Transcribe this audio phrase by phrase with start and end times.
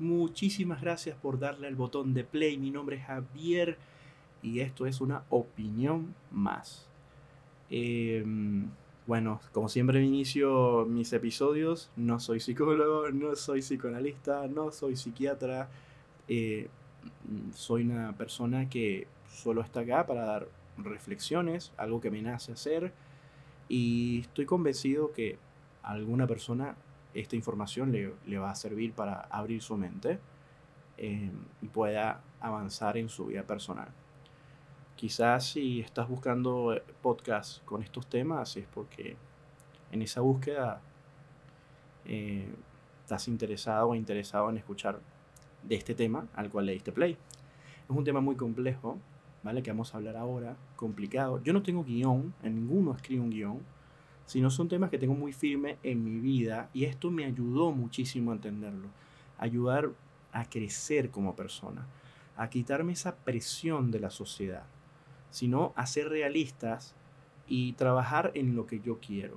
[0.00, 2.56] Muchísimas gracias por darle al botón de play.
[2.56, 3.76] Mi nombre es Javier
[4.42, 6.88] y esto es una opinión más.
[7.68, 8.70] Em,
[9.06, 15.68] bueno, como siempre inicio mis episodios, no soy psicólogo, no soy psicoanalista, no soy psiquiatra.
[16.28, 16.68] Eh,
[17.52, 20.48] soy una persona que solo está acá para dar
[20.78, 22.94] reflexiones, algo que me nace hacer
[23.68, 25.36] y estoy convencido que
[25.82, 26.74] alguna persona
[27.14, 30.18] esta información le, va a servir para abrir su mente
[30.96, 33.88] em, y pueda avanzar en su vida personal.
[34.96, 39.16] Quizás si estás buscando eh, podcast con estos temas es porque
[39.90, 40.80] en esa búsqueda
[42.04, 42.48] eh,
[43.02, 45.00] estás interesado o interesado en escuchar
[45.62, 47.12] de este tema al cual leíste play.
[47.12, 48.98] Es un tema muy complejo,
[49.42, 49.62] ¿vale?
[49.62, 51.42] Que vamos a hablar ahora, complicado.
[51.42, 53.60] Yo no tengo guion, en ninguno escribo un guion,
[54.30, 58.30] sino son temas que tengo muy firme en mi vida y esto me ayudó muchísimo
[58.30, 58.86] a entenderlo,
[59.38, 59.90] ayudar
[60.30, 61.88] a crecer como persona,
[62.36, 64.62] a quitarme esa presión de la sociedad,
[65.30, 66.94] sino a ser realistas
[67.48, 69.36] y trabajar en lo que yo quiero.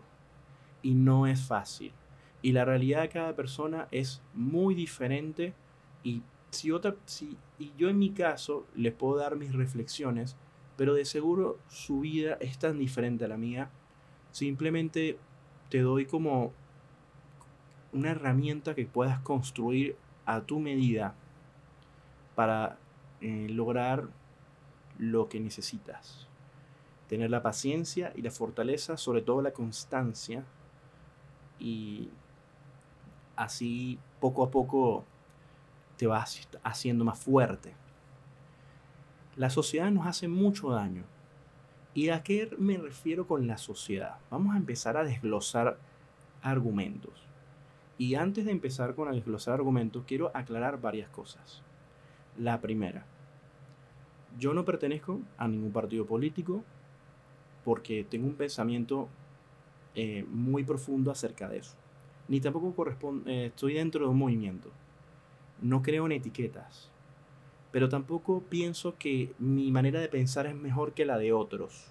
[0.84, 1.92] Y no es fácil.
[2.44, 5.56] Y la realidad de cada persona es muy diferente
[6.04, 10.36] y si otra si y yo en mi caso les puedo dar mis reflexiones,
[10.78, 13.72] pero de seguro su vida es tan diferente a la mía.
[14.34, 15.20] Simplemente
[15.70, 16.52] te doy como
[17.94, 19.96] una herramienta que puedas construir
[20.26, 21.14] a tu medida
[22.34, 22.80] para
[23.22, 24.10] eh, lograr
[24.98, 26.28] lo que necesitas.
[27.08, 30.44] Tener la paciencia y la fortaleza, sobre todo la constancia,
[31.60, 32.10] y
[33.36, 35.06] así poco a poco
[35.96, 37.76] te vas haciendo más fuerte.
[39.36, 41.04] La sociedad nos hace mucho daño.
[41.96, 44.18] ¿Y a qué me refiero con la sociedad?
[44.32, 45.78] Vamos a empezar a desglosar
[46.42, 47.14] argumentos.
[48.00, 51.62] Y antes de empezar con a desglosar argumentos, quiero aclarar varias cosas.
[52.38, 53.06] La primera,
[54.40, 56.64] yo no pertenezco a ningún partido político
[57.64, 59.08] porque tengo un pensamiento
[59.94, 61.76] eh, muy profundo acerca de eso.
[62.28, 64.72] Ni tampoco corresponde, eh, estoy dentro de un movimiento.
[65.62, 66.90] No creo en etiquetas.
[67.74, 71.88] Pero tampoco pienso que mi manera de pensar es mejor que la de otros.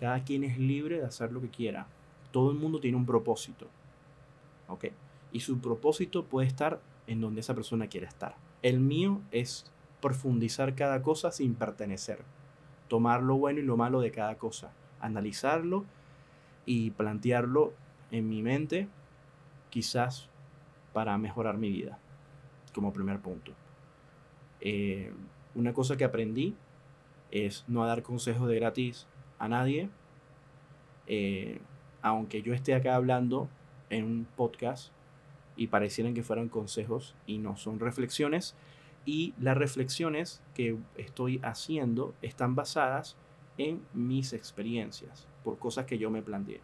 [0.00, 1.86] Cada quien es libre de hacer lo que quiera.
[2.32, 3.68] Todo el mundo tiene un propósito.
[4.66, 4.86] ¿Ok?
[5.30, 8.34] Y su propósito puede estar en donde esa persona quiera estar.
[8.62, 9.70] El mío es
[10.00, 12.24] profundizar cada cosa sin pertenecer.
[12.88, 14.72] Tomar lo bueno y lo malo de cada cosa.
[15.00, 15.84] Analizarlo
[16.66, 17.74] y plantearlo
[18.10, 18.88] en mi mente,
[19.70, 20.28] quizás
[20.92, 21.98] para mejorar mi vida,
[22.74, 23.52] como primer punto.
[24.64, 25.12] Eh,
[25.54, 26.56] una cosa que aprendí
[27.30, 29.06] es no dar consejos de gratis
[29.38, 29.88] a nadie,
[31.06, 31.60] eh,
[32.02, 33.48] aunque yo esté acá hablando
[33.90, 34.90] en un podcast
[35.56, 38.56] y parecieran que fueran consejos y no son reflexiones,
[39.06, 43.16] y las reflexiones que estoy haciendo están basadas
[43.58, 46.60] en mis experiencias, por cosas que yo me planteé.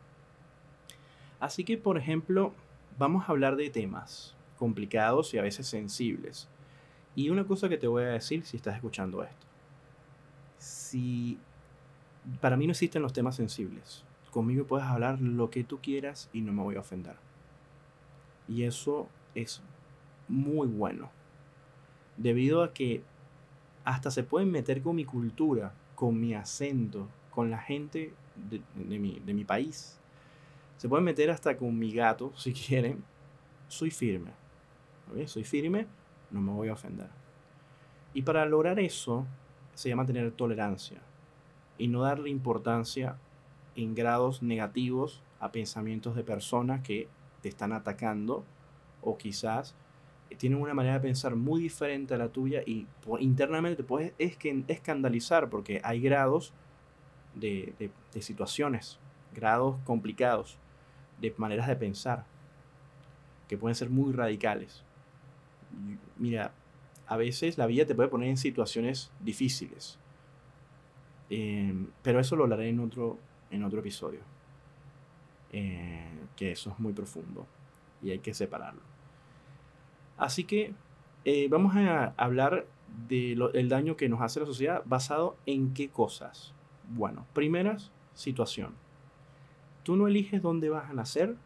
[1.38, 2.52] Así que, por ejemplo,
[2.98, 6.48] vamos a hablar de temas complicados y a veces sensibles.
[7.14, 9.46] Y una cosa que te voy a decir si estás escuchando esto.
[10.58, 11.38] Si
[12.40, 14.04] para mí no existen los temas sensibles.
[14.30, 17.16] Conmigo puedes hablar lo que tú quieras y no me voy a ofender.
[18.46, 19.62] Y eso es
[20.28, 21.10] muy bueno
[22.16, 23.02] debido a que
[23.84, 28.60] hasta se pueden meter con mi cultura, con mi acento, con la gente de,
[28.98, 29.98] mi, país.
[30.76, 33.02] Se pueden meter hasta con mi gato, si quieren.
[33.68, 34.32] Soy firme.
[35.26, 35.86] Soy firme,
[36.30, 37.08] no me voy a ofender.
[38.14, 39.26] Y para lograr eso,
[39.74, 40.98] se llama tener tolerancia
[41.78, 43.16] y no darle importancia
[43.76, 47.08] en grados negativos a pensamientos de personas que
[47.40, 48.44] te están atacando
[49.00, 49.74] o quizás
[50.36, 52.86] tienen una manera de pensar muy diferente a la tuya y
[53.18, 56.52] internamente te puedes escandalizar porque hay grados
[57.34, 57.90] de,
[58.20, 58.98] situaciones,
[59.34, 60.58] grados complicados,
[61.20, 62.24] de maneras de pensar
[63.48, 64.84] que pueden ser muy radicales.
[66.16, 66.52] Mira,
[67.06, 69.98] a veces la vida te puede poner en situaciones difíciles,
[71.28, 73.18] em, pero eso lo hablaré en otro,
[73.50, 74.20] en otro episodio,
[75.52, 77.46] eh, que eso es muy profundo
[78.02, 78.82] y hay que separarlo.
[80.16, 80.74] Así que
[81.24, 82.66] eh, vamos a hablar
[83.08, 86.54] del daño que nos hace la sociedad basado en qué cosas.
[86.88, 88.74] Bueno, primeras, situación.
[89.82, 91.36] Tú no eliges dónde vas a nacer,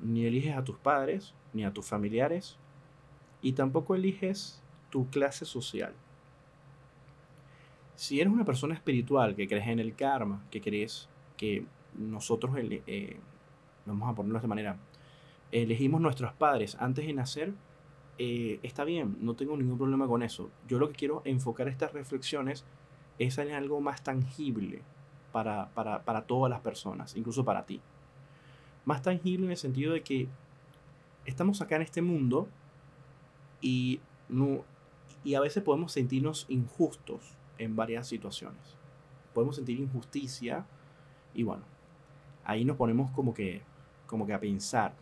[0.00, 2.57] ni eliges a tus padres, ni a tus familiares,
[3.42, 5.92] y tampoco eliges tu clase social.
[7.94, 11.64] Si eres una persona espiritual que crees en el karma, que crees que
[11.94, 13.16] nosotros, eh,
[13.86, 14.76] vamos a ponerlo de manera,
[15.50, 17.52] elegimos nuestros padres antes de nacer,
[18.18, 20.50] eh, está bien, no tengo ningún problema con eso.
[20.68, 22.64] Yo lo que quiero enfocar estas reflexiones
[23.18, 24.82] es en algo más tangible
[25.32, 27.80] para, para, para todas las personas, incluso para ti.
[28.84, 30.28] Más tangible en el sentido de que
[31.26, 32.48] estamos acá en este mundo
[33.60, 34.64] y, no,
[35.24, 38.76] y a veces podemos sentirnos injustos en varias situaciones.
[39.34, 40.66] Podemos sentir injusticia
[41.34, 41.64] y bueno,
[42.44, 43.62] ahí nos ponemos como que,
[44.06, 44.94] como que a pensar.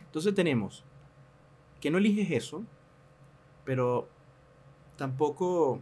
[0.00, 0.84] Entonces tenemos
[1.80, 2.64] que no eliges eso,
[3.64, 4.08] pero
[4.96, 5.80] tampoco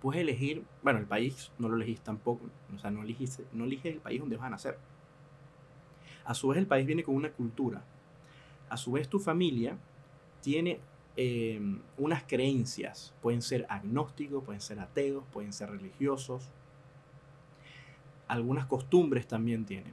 [0.00, 3.94] puedes elegir, bueno, el país no lo elegís tampoco, o sea, no eliges, no eliges
[3.94, 4.78] el país donde vas a nacer.
[6.24, 7.84] A su vez el país viene con una cultura.
[8.68, 9.78] A su vez tu familia
[10.46, 10.78] tiene
[11.16, 11.60] eh,
[11.98, 13.12] unas creencias.
[13.20, 16.48] Pueden ser agnósticos, pueden ser ateos, pueden ser religiosos.
[18.28, 19.92] Algunas costumbres también tienen.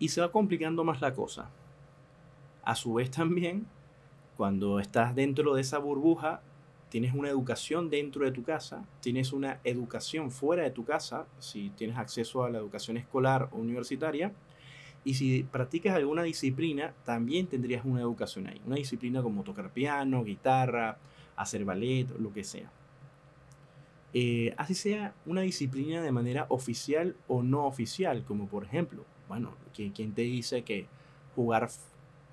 [0.00, 1.48] Y se va complicando más la cosa.
[2.64, 3.68] A su vez también,
[4.36, 6.42] cuando estás dentro de esa burbuja,
[6.88, 11.70] tienes una educación dentro de tu casa, tienes una educación fuera de tu casa, si
[11.70, 14.32] tienes acceso a la educación escolar o universitaria,
[15.04, 18.60] y si practicas alguna disciplina, también tendrías una educación ahí.
[18.66, 20.98] Una disciplina como tocar piano, guitarra,
[21.36, 22.70] hacer ballet, lo que sea.
[24.14, 29.54] Eh, así sea una disciplina de manera oficial o no oficial, como por ejemplo, bueno,
[29.74, 30.86] ¿quién te dice que
[31.34, 31.70] jugar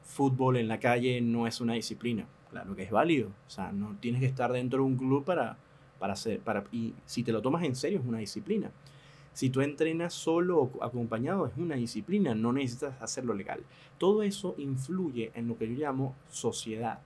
[0.04, 2.28] fútbol en la calle no es una disciplina?
[2.52, 3.30] Claro que es válido.
[3.48, 5.58] O sea, no tienes que estar dentro de un club para,
[5.98, 8.72] para hacer, para, y si te lo tomas en serio es una disciplina.
[9.34, 13.64] Si tú entrenas solo o acompañado es una disciplina, no necesitas hacerlo legal.
[13.98, 17.00] Todo eso influye en lo que yo llamo sociedad.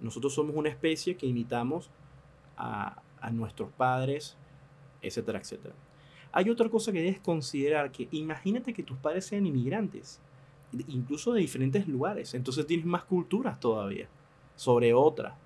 [0.00, 1.90] Nosotros somos una especie que imitamos
[2.56, 4.36] a, a nuestros padres,
[5.00, 5.74] etcétera, etcétera.
[6.32, 10.20] Hay otra cosa que debes considerar, que imagínate que tus padres sean inmigrantes,
[10.88, 14.08] incluso de diferentes lugares, entonces tienes más culturas todavía
[14.56, 15.36] sobre otra.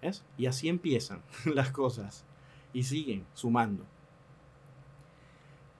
[0.00, 0.24] ¿Ves?
[0.38, 2.24] Y así empiezan las cosas
[2.72, 3.84] y siguen sumando.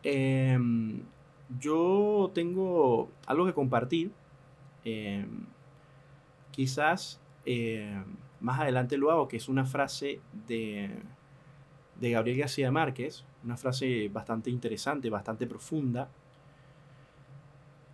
[0.02, 1.02] Em,
[1.58, 4.12] yo tengo algo que compartir.
[4.85, 5.47] Em,
[6.52, 8.05] quizás em,
[8.41, 10.91] más adelante lo hago, que es una frase de,
[12.00, 16.11] de Gabriel García Márquez, una frase bastante interesante, bastante profunda.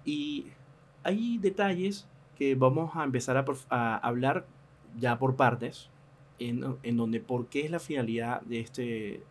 [0.05, 0.47] Y
[1.03, 4.47] hay detalles que vamos a empezar a, hablar
[4.97, 5.91] ya por partes,
[6.39, 9.23] en, en, donde por qué es la finalidad de este,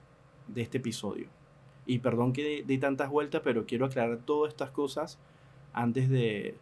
[0.48, 1.35] de este episodio.
[1.86, 5.20] Y perdón que dé tantas vueltas, pero quiero aclarar todas estas cosas
[5.74, 6.56] antes de,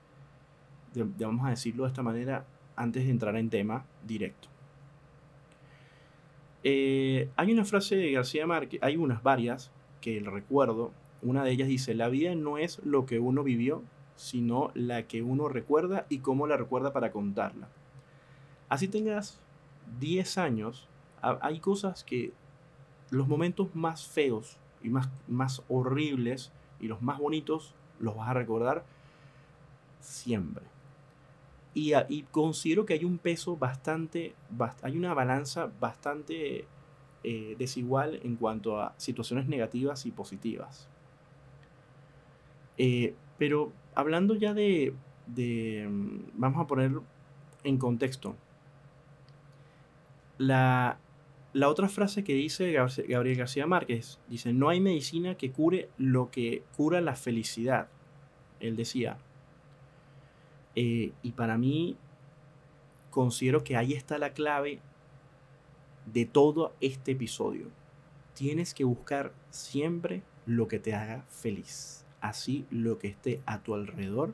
[0.95, 4.49] vamos a decirlo de esta manera, antes de entrar en tema directo.
[6.63, 9.71] Eh, hay una frase de García Márquez, hay unas varias
[10.01, 10.91] que recuerdo.
[11.21, 13.83] Una de ellas dice, la vida no es lo que uno vivió,
[14.15, 17.69] sino la que uno recuerda y cómo la recuerda para contarla.
[18.69, 19.39] Así tengas
[19.99, 20.87] 10 años,
[21.21, 22.33] hay cosas que
[23.11, 28.33] los momentos más feos y más, más horribles y los más bonitos los vas a
[28.33, 28.83] recordar
[29.99, 30.63] siempre.
[31.73, 34.35] Y, y considero que hay un peso bastante,
[34.83, 36.67] hay una balanza bastante
[37.23, 40.89] eh, desigual en cuanto a situaciones negativas y positivas.
[42.77, 44.93] Eh, pero hablando ya de,
[45.27, 46.91] de, mm, vamos a poner
[47.63, 48.35] en contexto,
[50.37, 50.97] la,
[51.53, 56.31] la otra frase que dice Gabriel García Márquez, dice, no hay medicina que cure lo
[56.31, 57.89] que cura la felicidad.
[58.59, 59.17] Él decía,
[60.75, 61.95] eh, y para mí
[63.11, 64.79] considero que ahí está la clave
[66.11, 67.69] de todo este episodio.
[68.33, 72.05] Tienes que buscar siempre lo que te haga feliz.
[72.19, 74.33] Así lo que esté a tu alrededor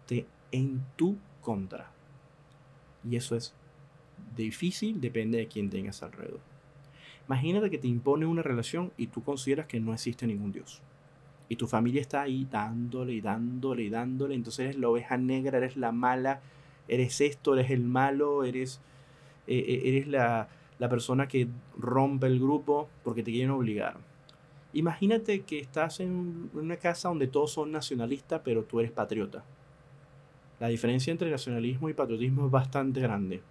[0.00, 1.90] esté en tu contra.
[3.02, 3.54] Y eso es
[4.34, 6.40] difícil depende de quién tengas alrededor.
[7.28, 10.82] Imagínate que te impone una relación y tú consideras que no existe ningún Dios.
[11.48, 14.34] Y tu familia está ahí dándole y dándole y dándole.
[14.34, 16.40] Entonces eres la oveja negra, eres la mala,
[16.88, 18.80] eres esto, eres el malo, eres,
[19.46, 23.96] eh, eh, eres la, la persona que rompe el grupo porque te quieren obligar.
[24.72, 29.44] Imagínate que estás en una casa donde todos son nacionalistas, pero tú eres patriota.
[30.60, 33.42] La diferencia entre nacionalismo y patriotismo es bastante grande.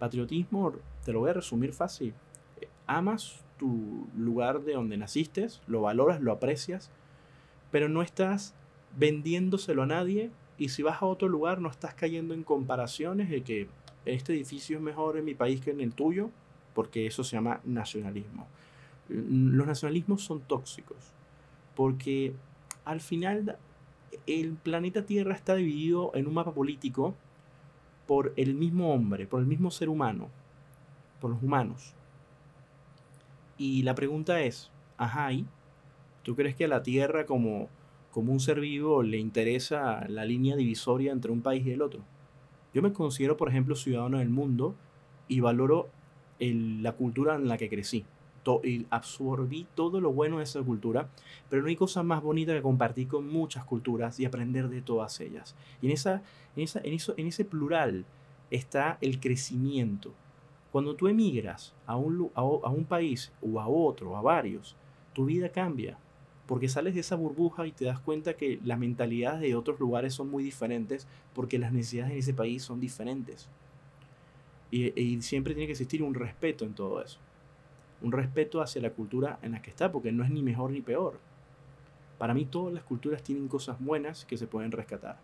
[0.00, 0.72] Patriotismo,
[1.04, 2.14] te lo voy a resumir fácil.
[2.86, 6.90] Amas tu lugar de donde naciste, lo valoras, lo aprecias,
[7.70, 8.54] pero no estás
[8.96, 13.42] vendiéndoselo a nadie y si vas a otro lugar no estás cayendo en comparaciones de
[13.42, 13.68] que
[14.06, 16.30] este edificio es mejor en mi país que en el tuyo,
[16.74, 18.48] porque eso se llama nacionalismo.
[19.08, 21.12] Los nacionalismos son tóxicos,
[21.76, 22.32] porque
[22.86, 23.58] al final
[24.26, 27.14] el planeta Tierra está dividido en un mapa político
[28.10, 30.30] por el mismo hombre, por el mismo ser humano,
[31.20, 31.94] por los humanos.
[33.56, 35.28] Y la pregunta es, ajá.
[36.24, 37.68] ¿tú crees que a la Tierra como,
[38.10, 42.00] como un ser vivo le interesa la línea divisoria entre un país y el otro?
[42.74, 44.74] Yo me considero, por ejemplo, ciudadano del mundo
[45.28, 45.88] y valoro
[46.40, 48.04] la cultura en la que crecí.
[48.64, 51.08] Y absorbí todo lo bueno de esa cultura,
[51.48, 55.20] pero no hay cosa más bonita que compartir con muchas culturas y aprender de todas
[55.20, 55.54] ellas.
[55.82, 56.22] Y en, esa,
[56.56, 58.04] en, esa, en, eso, en ese plural
[58.50, 60.12] está el crecimiento.
[60.72, 64.76] Cuando tú emigras a un, a, un país o a otro, a varios,
[65.12, 65.98] tu vida cambia,
[66.46, 70.14] porque sales de esa burbuja y te das cuenta que las mentalidades de otros lugares
[70.14, 73.48] son muy diferentes porque las necesidades en ese país son diferentes.
[74.72, 77.18] Y, siempre tiene que existir un respeto en todo eso.
[78.02, 80.80] Un respeto hacia la cultura en la que está, porque no es ni mejor ni
[80.80, 81.18] peor.
[82.18, 85.18] Para mí todas las culturas tienen cosas buenas que se pueden rescatar.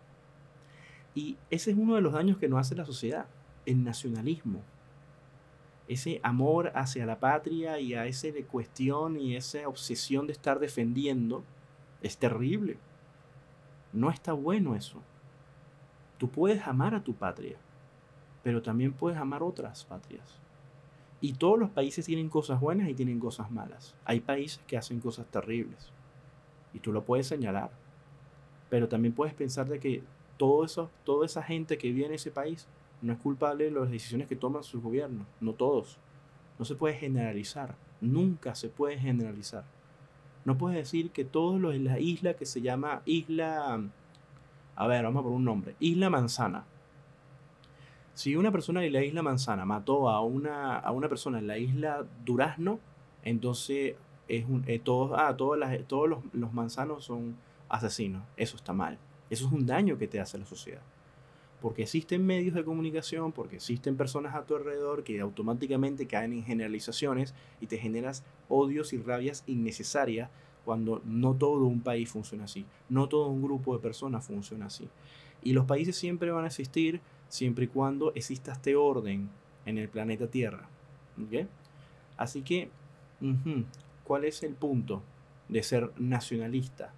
[1.13, 3.27] Y ese es uno de los daños que nos hace la sociedad,
[3.65, 4.61] el nacionalismo.
[5.87, 11.43] Ese amor hacia la patria y a esa cuestión y esa obsesión de estar defendiendo
[12.01, 12.77] es terrible.
[13.93, 15.01] No está bueno eso.
[16.17, 17.57] Tú puedes amar a tu patria,
[18.43, 20.39] pero también puedes amar otras patrias.
[21.19, 23.95] Y todos los países tienen cosas buenas y tienen cosas malas.
[24.05, 25.91] Hay países que hacen cosas terribles.
[26.73, 27.71] Y tú lo puedes señalar.
[28.69, 30.03] Pero también puedes pensar de que
[30.37, 32.67] todo eso, toda esa gente que vive en ese país
[33.01, 35.25] no es culpable de las decisiones que toman sus gobiernos.
[35.39, 35.97] No todos.
[36.59, 37.75] No se puede generalizar.
[37.99, 39.63] Nunca se puede generalizar.
[40.45, 43.81] No puedes decir que todos los en la isla que se llama Isla...
[44.75, 45.75] A ver, vamos a por un nombre.
[45.79, 46.65] Isla Manzana
[48.17, 51.59] si una persona en la isla Manzana mató a una, a una persona en la
[51.59, 52.79] isla Durazno,
[53.21, 53.93] entonces
[54.27, 57.37] es un, eh, todos, ah, todos, las, todos los, los, manzanos son
[57.69, 58.23] asesinos.
[58.35, 58.97] Eso está mal.
[59.29, 60.81] Eso es un daño que te hace la sociedad.
[61.61, 66.43] Porque existen medios de comunicación, porque existen personas a tu alrededor que automáticamente caen en
[66.43, 70.31] generalizaciones y te generas odios y rabias innecesarias
[70.65, 72.65] cuando no todo un país funciona así.
[72.89, 74.89] No todo un grupo de personas funciona así.
[75.43, 79.29] Y los países siempre van a existir siempre y cuando exista este orden
[79.65, 80.67] en el planeta Tierra.
[82.17, 82.69] Así que,
[84.03, 85.01] ¿cuál es el punto
[85.49, 86.93] de ser nacionalista?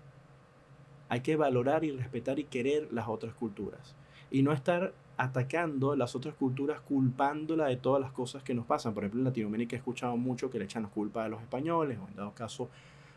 [1.10, 3.96] Hay que valorar y respetar y querer las otras culturas.
[4.32, 8.94] Y no estar atacando las otras culturas, culpándola de todas las cosas que nos pasan.
[8.94, 11.98] Por ejemplo, en Latinoamérica he escuchado mucho que le echan la culpa a los españoles,
[12.02, 12.70] o en dado caso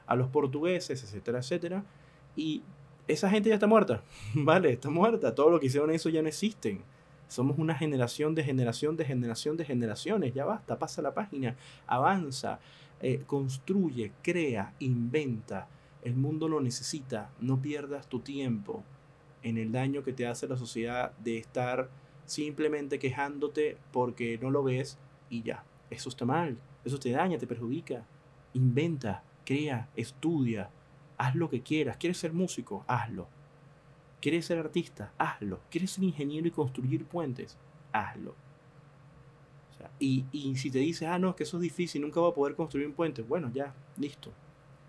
[0.07, 1.85] a los portugueses, etcétera, etcétera.
[2.35, 2.63] Y
[3.07, 4.03] esa gente ya está muerta,
[4.35, 4.73] ¿vale?
[4.73, 5.35] Está muerta.
[5.35, 6.83] Todo lo que hicieron eso ya no existen.
[7.33, 10.35] Somos una generación de generación de generación de generaciones.
[10.35, 12.61] Ya basta, pasa la página, avanza,
[13.01, 15.67] eh, construye, crea, inventa.
[16.05, 17.31] El mundo lo necesita.
[17.41, 18.85] No pierdas tu tiempo
[19.43, 21.89] en el daño que te hace la sociedad de estar
[22.27, 24.99] simplemente quejándote porque no lo ves
[25.31, 25.65] y ya.
[25.89, 26.59] Eso está mal.
[26.85, 28.05] Eso te daña, te perjudica.
[28.53, 30.69] Inventa, crea, estudia.
[31.17, 31.97] Haz lo que quieras.
[31.97, 32.85] ¿Quieres ser músico?
[32.87, 33.27] Hazlo
[34.23, 35.13] ¿Quieres ser artista?
[35.19, 35.61] Hazlo.
[35.69, 37.59] ¿Quieres ser ingeniero y construir puentes?
[37.93, 38.35] Hazlo.
[39.99, 40.25] y,
[40.57, 42.87] si te dices, ah, no, es que eso es difícil, nunca voy a poder construir
[42.87, 44.33] un puente, bueno, ya, listo.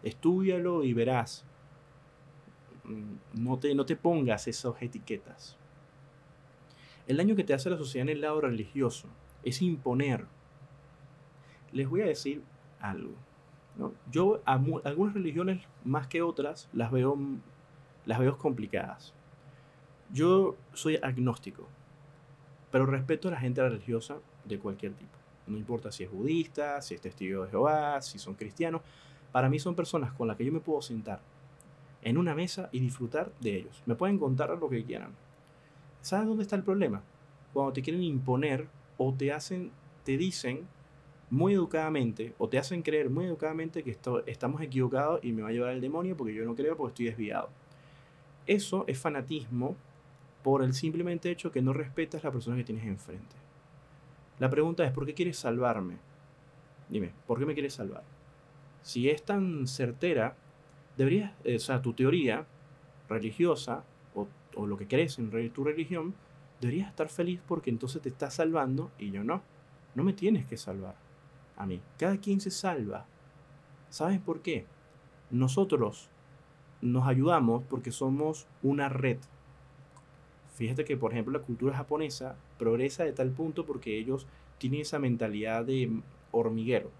[0.03, 1.43] Estúdialo y verás.
[2.83, 5.57] Mm, no te, no te pongas esas etiquetas.
[7.07, 9.07] El daño que te hace la sociedad en el lado religioso
[9.43, 10.25] es imponer.
[11.71, 12.43] Les voy a decir
[12.79, 13.15] algo.
[14.11, 17.17] Yo algunas religiones más que otras las veo,
[18.05, 19.15] las veo complicadas.
[20.11, 21.67] Yo soy agnóstico,
[22.71, 25.17] pero respeto a la gente religiosa de cualquier tipo.
[25.47, 28.81] No importa si es budista, si es testigo de Jehová, si son cristianos.
[29.31, 31.19] Para mí son personas con las que yo me puedo sentar
[32.01, 33.81] en una mesa y disfrutar de ellos.
[33.85, 35.11] Me pueden contar lo que quieran.
[36.01, 37.01] ¿Sabes dónde está el problema?
[37.53, 38.67] Cuando te quieren imponer
[38.97, 39.71] o te hacen,
[40.03, 40.67] te dicen
[41.29, 45.51] muy educadamente o te hacen creer muy educadamente que estamos equivocados y me va a
[45.51, 47.49] llevar el demonio porque yo no creo porque estoy desviado.
[48.45, 49.75] Eso es fanatismo
[50.43, 53.35] por el simplemente hecho que no respetas la persona que tienes enfrente.
[54.39, 55.97] La pregunta es, ¿por qué quieres salvarme?
[56.89, 58.03] Dime, ¿por qué me quieres salvar?
[58.81, 60.35] Si es tan certera,
[60.97, 62.45] deberías, eh, o sea, tu teoría
[63.07, 63.83] religiosa
[64.13, 66.13] o, o lo que crees en tu religión,
[66.59, 69.41] deberías estar feliz porque entonces te estás salvando y yo no.
[69.95, 70.95] No me tienes que salvar
[71.55, 71.81] a mí.
[71.97, 73.05] Cada quien se salva.
[73.89, 74.65] ¿Sabes por qué?
[75.29, 76.09] Nosotros
[76.81, 79.17] nos ayudamos porque somos una red.
[80.53, 84.27] Fíjate que, por ejemplo, la cultura japonesa progresa de tal punto porque ellos
[84.59, 85.89] tienen esa mentalidad de
[86.31, 86.91] hormiguero.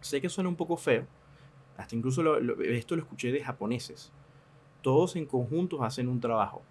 [0.00, 1.06] Sé que suena un poco feo,
[1.76, 4.12] hasta incluso esto lo escuché de japoneses.
[4.82, 6.62] Todos en conjuntos hacen un trabajo.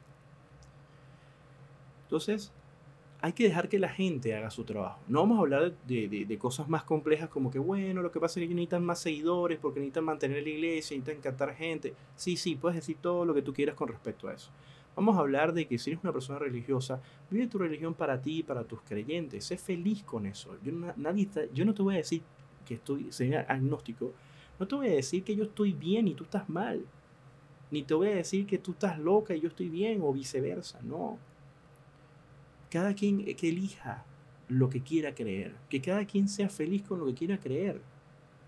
[2.03, 2.53] Entonces,
[3.21, 4.99] hay que dejar que la gente haga su trabajo.
[5.07, 8.39] No vamos a hablar de, de, cosas más complejas como que, bueno, lo que pasa
[8.39, 11.95] es que necesitan más seguidores porque necesitan mantener la iglesia, necesitan encantar gente.
[12.15, 14.51] Sí, sí, puedes decir todo lo que tú quieras con respecto a eso.
[14.95, 18.39] Vamos a hablar de que si eres una persona religiosa, vive tu religión para ti
[18.39, 19.43] y para tus creyentes.
[19.43, 20.57] Sé feliz con eso.
[20.63, 20.71] Yo,
[21.53, 22.21] yo no te voy a decir
[22.65, 23.09] que estoy,
[23.47, 24.13] agnóstico.
[24.57, 26.85] No te voy a decir que yo estoy bien y tú estás mal.
[27.71, 30.79] Ni te voy a decir que tú estás loca y yo estoy bien o viceversa.
[30.81, 31.17] No.
[32.69, 34.05] Cada quien que elija
[34.47, 35.55] lo que quiera creer.
[35.69, 37.81] Que cada quien sea feliz con lo que quiera creer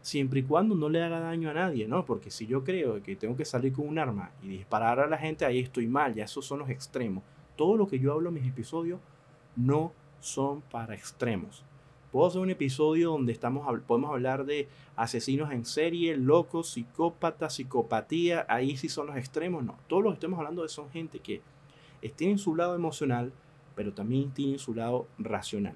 [0.02, 2.06] siempre y cuando no le haga daño a nadie, ¿no?
[2.06, 5.18] Porque si yo creo que tengo que salir con un arma y disparar a la
[5.18, 7.24] gente, ahí estoy mal, ya esos son los extremos.
[7.56, 9.00] Todo lo que yo hablo en mis episodios
[9.56, 11.64] no son para extremos.
[12.12, 18.46] Puedo hacer un episodio donde estamos, podemos hablar de asesinos en serie, locos, psicópatas, psicopatía,
[18.48, 19.76] ahí sí son los extremos, no.
[19.88, 21.42] Todos los que estamos hablando de son gente que
[22.16, 23.34] tienen su lado emocional,
[23.76, 25.76] pero también tienen su lado racional.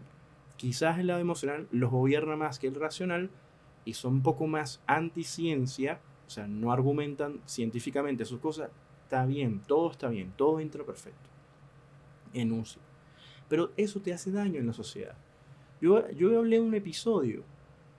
[0.56, 3.30] Quizás el lado emocional los gobierna más que el racional,
[3.86, 8.70] y son un poco más anti-ciencia, o sea, no argumentan científicamente sus cosas,
[9.04, 11.30] está bien, todo está bien, todo entra perfecto.
[12.34, 12.82] Enuncio.
[13.50, 15.16] Pero eso te hace daño en la sociedad.
[15.82, 17.44] Yo, yo hablé en un episodio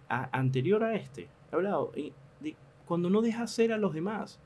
[0.09, 2.13] anterior a este, he hablado de
[2.87, 4.39] cuando no dejas ser a los demás,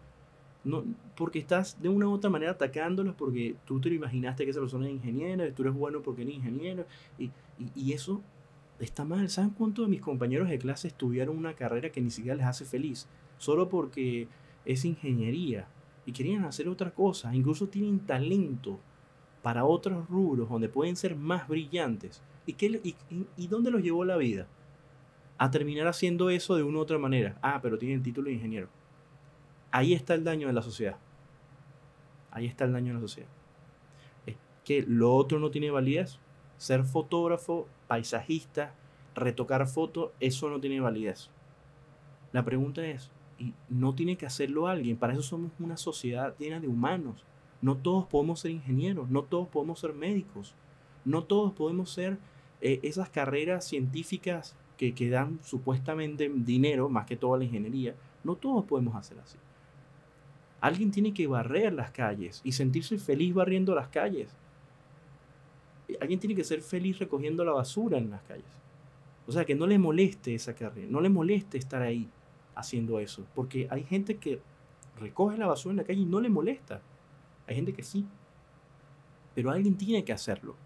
[0.64, 0.84] no,
[1.16, 4.60] porque estás de una u otra manera atacándolos porque tú te lo imaginaste que esa
[4.60, 6.86] persona es ingeniera, tú eres bueno porque eres ingeniero,
[7.18, 7.26] y,
[7.58, 8.22] y, y eso
[8.80, 9.28] está mal.
[9.28, 12.64] ¿Saben cuántos de mis compañeros de clase estudiaron una carrera que ni siquiera les hace
[12.64, 13.08] feliz?
[13.38, 14.28] Solo porque
[14.64, 15.68] es ingeniería
[16.04, 17.34] y querían hacer otra cosa.
[17.34, 18.78] Incluso tienen talento
[19.42, 22.22] para otros rubros donde pueden ser más brillantes.
[22.46, 22.80] ¿Y, qué,
[23.36, 24.46] y, dónde los llevó la vida?
[25.38, 27.38] A terminar haciendo eso de una u otra manera.
[27.42, 28.68] Ah, pero tienen título de ingeniero.
[29.70, 30.96] Ahí está el daño de la sociedad.
[32.30, 33.28] Ahí está el daño de la sociedad.
[34.26, 36.18] Es que lo otro no tiene validez.
[36.56, 38.74] Ser fotógrafo paisajista,
[39.14, 41.30] retocar fotos, eso no tiene validez.
[42.32, 44.96] La pregunta es, ¿y no tiene que hacerlo alguien?
[44.96, 47.24] Para eso somos una sociedad llena de humanos.
[47.62, 50.54] No todos podemos ser ingenieros, no todos podemos ser médicos,
[51.04, 52.18] no todos podemos ser
[52.60, 57.94] eh, esas carreras científicas que, que dan supuestamente dinero, más que toda la ingeniería.
[58.24, 59.38] No todos podemos hacer así.
[60.60, 64.34] Alguien tiene que barrer las calles y sentirse feliz barriendo las calles
[66.00, 68.44] alguien tiene que ser feliz recogiendo la basura en las calles.
[69.26, 72.08] O sea, que no le moleste esa carrera, no le moleste estar ahí
[72.54, 73.26] haciendo eso.
[73.34, 74.40] Porque hay gente que
[74.98, 76.80] recoge la basura en la calle y no le molesta.
[77.46, 78.06] Hay gente que sí.
[79.34, 80.56] Pero alguien tiene que hacerlo.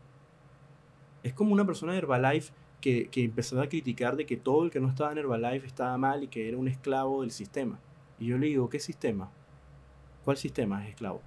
[1.22, 4.70] Es como una persona de Herbalife que, que empezó a criticar de que todo el
[4.70, 7.78] que no estaba en Herbalife estaba mal y que era un esclavo del sistema.
[8.18, 9.30] Y yo le digo, ¿qué sistema?
[10.24, 11.22] ¿Cuál sistema es esclavo?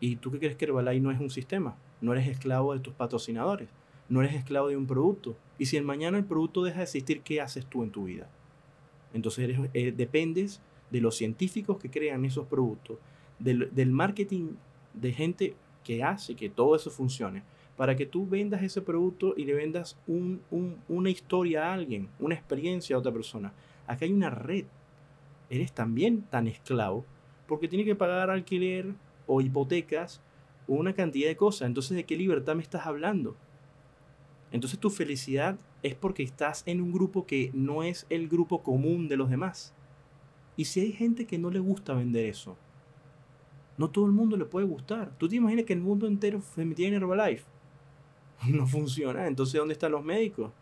[0.00, 1.76] ¿Y tú qué crees que Herbalife no es un sistema?
[2.04, 3.70] No eres esclavo de tus patrocinadores.
[4.10, 5.34] No eres esclavo de un producto.
[5.58, 8.28] Y si el mañana el producto deja de existir, ¿qué haces tú en tu vida?
[9.14, 12.98] Entonces eres, eh, dependes de los científicos que crean esos productos,
[13.38, 14.50] del, marketing
[14.92, 17.42] de gente que hace que todo eso funcione,
[17.74, 22.96] para que tú vendas ese producto y le vendas una historia a alguien, una experiencia
[22.96, 23.54] a otra persona.
[23.86, 24.66] Aquí hay una red.
[25.48, 27.06] Eres también tan esclavo
[27.48, 28.92] porque tiene que pagar alquiler
[29.26, 30.20] o hipotecas
[30.66, 31.66] una cantidad de cosas.
[31.66, 33.36] Entonces, ¿de qué libertad me estás hablando?
[34.54, 39.08] Entonces tu felicidad es porque estás en un grupo que no es el grupo común
[39.08, 39.74] de los demás.
[40.56, 42.56] Y si hay gente que no le gusta vender eso,
[43.76, 45.12] no todo el mundo le puede gustar.
[45.18, 47.44] ¿Tú te imaginas que el mundo entero se metiera en Herbalife?
[48.48, 49.26] No funciona.
[49.26, 50.52] Entonces, ¿dónde están los médicos?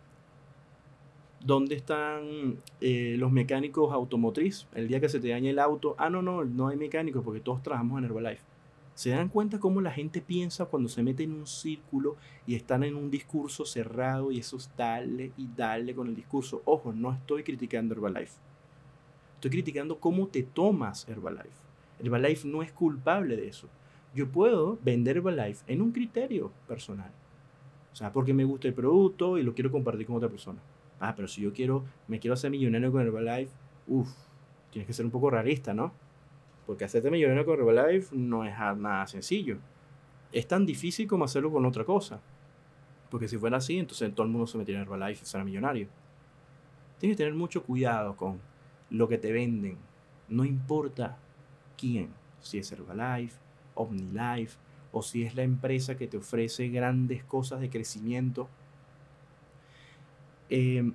[1.44, 4.66] ¿Dónde están eh, los mecánicos automotriz?
[4.74, 7.40] El día que se te dañe el auto, ah, no, no, no hay mecánicos porque
[7.40, 8.51] todos trabajamos en Herbalife.
[8.94, 12.84] ¿Se dan cuenta cómo la gente piensa cuando se mete en un círculo y están
[12.84, 16.62] en un discurso cerrado y eso es darle y darle con el discurso?
[16.66, 18.34] Ojo, no estoy criticando Herbalife.
[19.36, 21.50] Estoy criticando cómo te tomas Herbalife.
[22.00, 23.68] Herbalife no es culpable de eso.
[24.14, 27.10] Yo puedo vender Herbalife en un criterio personal.
[27.92, 30.60] O sea, porque me gusta el producto y lo quiero compartir con otra persona.
[31.00, 33.52] Ah, pero si yo quiero, me quiero hacer millonario con Herbalife,
[33.86, 34.12] uff,
[34.70, 35.92] tienes que ser un poco realista, ¿no?
[36.66, 39.58] Porque hacerte millonario con Herbalife no es nada sencillo.
[40.30, 42.20] Es tan difícil como hacerlo con otra cosa.
[43.10, 45.88] Porque si fuera así, entonces todo el mundo se metiera en Herbalife y será millonario.
[46.98, 48.40] Tienes que tener mucho cuidado con
[48.90, 49.76] lo que te venden.
[50.28, 51.18] No importa
[51.76, 52.10] quién.
[52.40, 53.38] Si es Herbalife,
[53.74, 54.56] OmniLife,
[54.92, 58.48] o si es la empresa que te ofrece grandes cosas de crecimiento.
[60.48, 60.92] Em,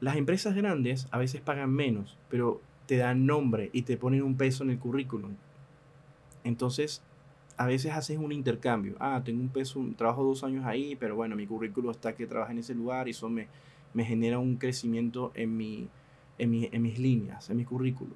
[0.00, 4.36] las empresas grandes a veces pagan menos, pero te dan nombre y te ponen un
[4.36, 5.34] peso en el currículum.
[6.44, 7.02] Entonces,
[7.56, 8.94] a veces haces un intercambio.
[9.00, 12.52] Ah, tengo un peso, trabajo dos años ahí, pero bueno, mi currículo está que trabaja
[12.52, 13.48] en ese lugar y eso me,
[13.94, 15.88] me genera un crecimiento en, mi,
[16.38, 18.14] en, mi, en mis líneas, en mi currículo.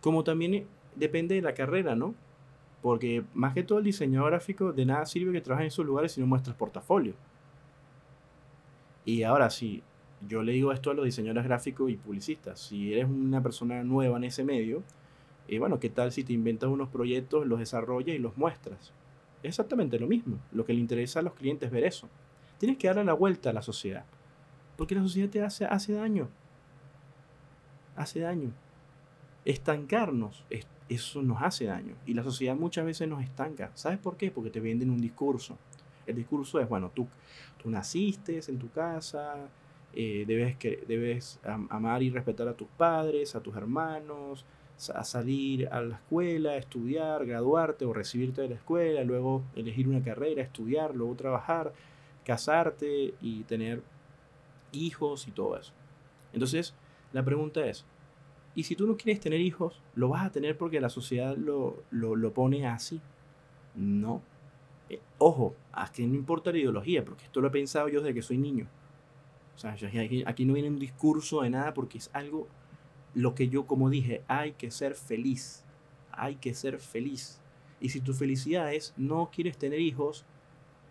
[0.00, 2.14] Como también eh, depende de la carrera, ¿no?
[2.80, 6.12] Porque más que todo el diseñador gráfico de nada sirve que trabajes en esos lugares
[6.12, 7.14] si no muestras portafolio.
[9.04, 9.82] Y ahora sí,
[10.28, 12.60] yo le digo esto a los diseñadores gráficos y publicistas.
[12.60, 14.82] Si eres una persona nueva en ese medio,
[15.48, 18.92] y bueno, ¿qué tal si te inventas unos proyectos, los desarrollas y los muestras?
[19.42, 20.38] Es exactamente lo mismo.
[20.52, 22.08] Lo que le interesa a los clientes es ver eso.
[22.58, 24.04] Tienes que darle la vuelta a la sociedad.
[24.76, 26.28] Porque la sociedad te hace, hace daño.
[27.96, 28.52] Hace daño.
[29.44, 30.44] Estancarnos,
[30.88, 31.96] eso nos hace daño.
[32.06, 33.72] Y la sociedad muchas veces nos estanca.
[33.74, 34.30] ¿Sabes por qué?
[34.30, 35.58] Porque te venden un discurso.
[36.06, 37.08] El discurso es, bueno, tú,
[37.60, 39.48] tú naciste en tu casa,
[39.94, 44.44] eh, debes, que, debes amar y respetar a tus padres, a tus hermanos,
[44.94, 50.02] a salir a la escuela, estudiar, graduarte o recibirte de la escuela, luego elegir una
[50.02, 51.72] carrera, estudiar, luego trabajar,
[52.24, 53.82] casarte y tener
[54.72, 55.72] hijos y todo eso.
[56.32, 56.74] Entonces,
[57.12, 57.84] la pregunta es,
[58.54, 61.82] ¿y si tú no quieres tener hijos, lo vas a tener porque la sociedad lo,
[61.90, 63.00] lo, pone así?
[63.74, 64.22] No.
[64.88, 68.22] Eh, ojo, aquí no importa la ideología, porque esto lo he pensado yo desde que
[68.22, 68.66] soy niño.
[69.56, 69.76] O sea,
[70.26, 72.48] aquí, no viene un discurso de nada porque es algo
[73.14, 75.64] lo que yo como dije, hay que ser feliz,
[76.10, 77.40] hay que ser feliz.
[77.80, 80.24] Y si tu felicidad es no quieres tener hijos,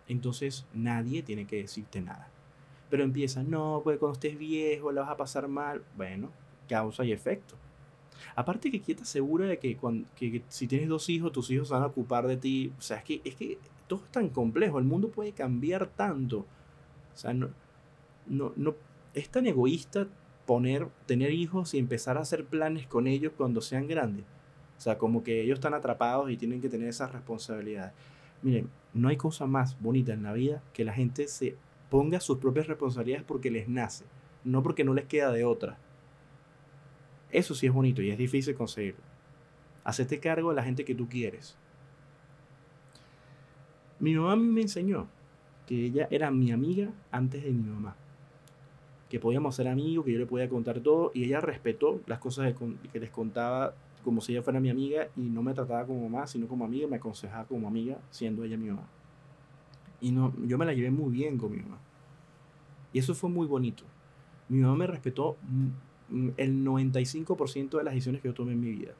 [0.08, 2.30] entonces nadie tiene que decirte nada.
[2.90, 5.82] Pero empieza, no, pues cuando estés viejo la vas a pasar mal.
[5.96, 6.30] Bueno,
[6.68, 7.56] causa y efecto.
[8.36, 11.82] Aparte que quieta segura de que, cuando, que, si tienes dos hijos, tus hijos van
[11.82, 12.72] a ocupar de ti.
[12.78, 16.38] O sea, es que, es que todo es tan complejo, el mundo puede cambiar tanto.
[17.14, 17.50] O sea, no,
[18.26, 18.74] no, no
[19.14, 20.06] es tan egoísta
[20.46, 24.24] poner, tener hijos y empezar a hacer planes con ellos cuando sean grandes.
[24.76, 27.92] O sea, como que ellos están atrapados y tienen que tener esas responsabilidades.
[28.42, 31.56] Miren, no hay cosa más bonita en la vida que la gente se
[31.90, 34.04] ponga sus propias responsabilidades porque les nace,
[34.44, 35.78] no porque no les queda de otra.
[37.30, 39.02] Eso sí es bonito y es difícil conseguirlo.
[39.84, 41.56] Hacete cargo de la gente que tú quieres.
[44.00, 45.08] Mi mamá me enseñó
[45.66, 47.96] que ella era mi amiga antes de mi mamá
[49.12, 52.54] que podíamos ser amigos, que yo le podía contar todo, y ella respetó las cosas
[52.90, 56.26] que les contaba como si ella fuera mi amiga y no me trataba como mamá,
[56.26, 58.88] sino como amiga, me aconsejaba como amiga, siendo ella mi mamá.
[60.00, 61.76] Y no, yo me la llevé muy bien con mi mamá.
[62.94, 63.84] Y eso fue muy bonito.
[64.48, 65.36] Mi mamá me respetó
[66.38, 68.94] el 95% de las decisiones que yo tomé en mi vida.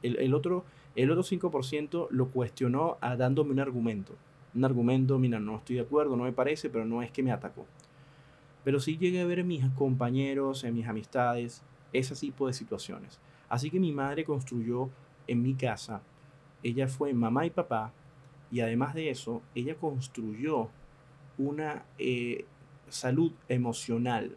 [0.00, 0.64] el, el, otro,
[0.96, 4.14] el otro 5% lo cuestionó a, dándome un argumento.
[4.54, 7.30] Un argumento, mira, no estoy de acuerdo, no me parece, pero no es que me
[7.30, 7.66] atacó.
[8.64, 13.18] Pero sí llegué a ver en mis compañeros, en mis amistades, ese tipo de situaciones.
[13.48, 14.90] Así que mi madre construyó
[15.26, 16.02] en mi casa,
[16.62, 17.92] ella fue mamá y papá,
[18.50, 20.68] y además de eso, ella construyó
[21.38, 22.44] una eh,
[22.88, 24.36] salud emocional.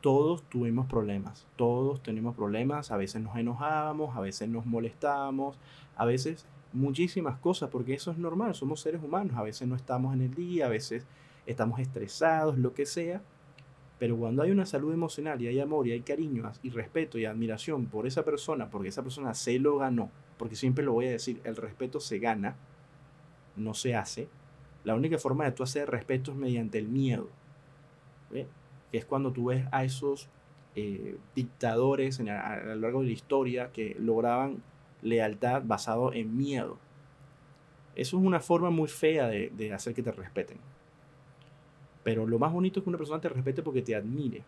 [0.00, 5.58] Todos tuvimos problemas, todos tenemos problemas, a veces nos enojábamos, a veces nos molestábamos,
[5.96, 10.14] a veces muchísimas cosas, porque eso es normal, somos seres humanos, a veces no estamos
[10.14, 11.06] en el día, a veces
[11.46, 13.22] estamos estresados, lo que sea,
[13.98, 17.24] pero cuando hay una salud emocional y hay amor y hay cariño y respeto y
[17.24, 21.10] admiración por esa persona, porque esa persona se lo ganó, porque siempre lo voy a
[21.10, 22.56] decir, el respeto se gana,
[23.56, 24.28] no se hace.
[24.84, 27.28] La única forma de tú hacer respeto es mediante el miedo.
[28.30, 30.28] Que es cuando tú ves a esos
[30.74, 34.62] eh, dictadores a, lo largo de la historia que lograban
[35.00, 36.78] lealtad basado en miedo.
[37.94, 40.58] Eso es una forma muy fea de hacer que te respeten.
[42.06, 44.44] Pero lo más bonito es que una persona te respete porque te admire.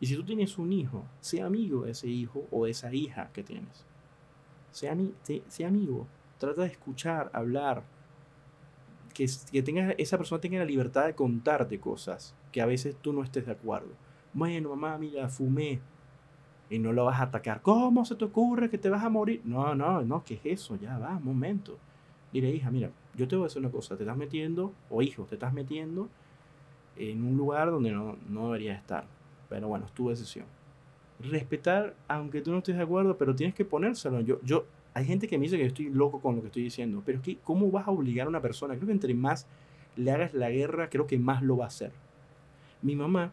[0.00, 3.28] Y si tú tienes un hijo, sea amigo de ese hijo o de esa hija
[3.34, 3.84] que tienes.
[4.70, 4.96] Sea,
[5.48, 6.06] sea amigo.
[6.38, 7.82] Trata de escuchar, hablar.
[9.12, 13.12] Que, que tenga, esa persona tenga la libertad de contarte cosas que a veces tú
[13.12, 13.90] no estés de acuerdo.
[14.32, 15.80] Bueno, mamá, mira, fumé.
[16.70, 17.60] Y no lo vas a atacar.
[17.60, 19.42] ¿Cómo se te ocurre que te vas a morir?
[19.44, 20.76] No, no, no, ¿qué es eso?
[20.76, 21.76] Ya va, un momento.
[22.32, 23.98] Dile, hija, mira, yo te voy a decir una cosa.
[23.98, 26.08] Te estás metiendo, o hijo, te estás metiendo
[27.00, 29.04] en un lugar donde no, no debería estar.
[29.48, 30.44] Pero bueno, es tu decisión.
[31.18, 34.20] Respetar, aunque tú no estés de acuerdo, pero tienes que ponérselo.
[34.20, 37.02] Yo, yo, hay gente que me dice que estoy loco con lo que estoy diciendo,
[37.04, 38.74] pero es que, ¿cómo vas a obligar a una persona?
[38.74, 39.46] Creo que entre más
[39.96, 41.92] le hagas la guerra, creo que más lo va a hacer.
[42.82, 43.32] Mi mamá,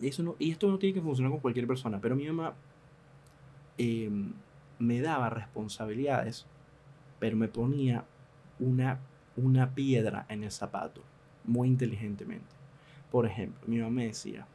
[0.00, 2.54] eso no, y esto no tiene que funcionar con cualquier persona, pero mi mamá
[3.78, 4.32] em,
[4.78, 6.46] me daba responsabilidades,
[7.18, 8.04] pero me ponía
[8.58, 9.00] una,
[9.36, 11.02] una piedra en el zapato,
[11.44, 12.61] muy inteligentemente.
[13.12, 14.46] Por ejemplo, mi mamá me decía,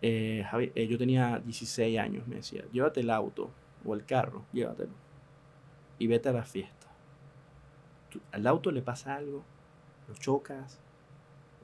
[0.00, 3.50] eh, eh, yo tenía 16 años, me decía, llévate el auto
[3.84, 4.94] o el carro, llévatelo.
[5.98, 6.88] y vete a la fiesta.
[8.32, 9.44] al auto le pasa algo,
[10.08, 10.80] lo chocas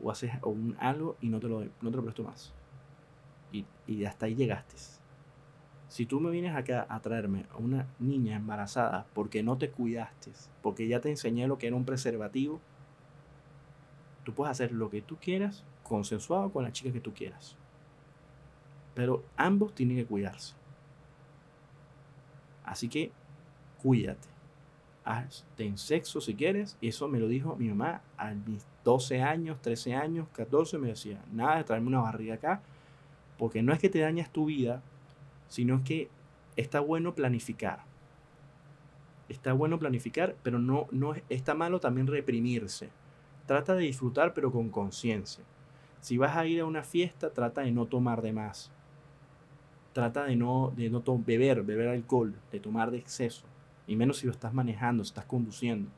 [0.03, 2.53] o haces un, algo y no te, lo, no te lo presto más.
[3.51, 4.77] Y, y hasta ahí llegaste.
[5.89, 10.33] Si tú me vienes acá a traerme a una niña embarazada porque no te cuidaste,
[10.63, 12.61] porque ya te enseñé lo que era un preservativo,
[14.33, 17.57] puedes hacer lo que tú quieras, consensuado con la chica que tú quieras.
[18.95, 20.55] Pero ambos tienen que cuidarse.
[22.65, 23.11] Así que
[23.83, 24.29] cuídate.
[25.57, 26.77] ten sexo si quieres.
[26.81, 30.79] Y eso me lo dijo mi mamá a mis 12 años, 13 años, 14.
[30.79, 32.63] Me decía, nada de traerme una barriga acá.
[33.39, 34.83] Porque no es que te dañas tu vida,
[35.49, 36.11] sino que
[36.57, 37.81] está bueno planificar.
[39.29, 42.91] Está bueno planificar, pero no, no está malo también reprimirse.
[43.51, 45.43] Trata de disfrutar, pero con conciencia.
[46.01, 48.71] Si vas a ir a una fiesta, trata de no tomar de más.
[49.93, 53.43] Trata de no, de no beber, beber alcohol, de tomar de exceso.
[53.89, 55.91] Y menos si lo estás manejando, si estás conduciendo.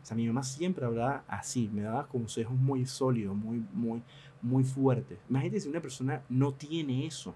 [0.00, 4.00] O sea, mi mamá siempre hablaba así, me daba consejos muy sólidos, muy, muy,
[4.40, 5.18] muy fuertes.
[5.28, 7.30] Imagínate si una persona no tiene eso.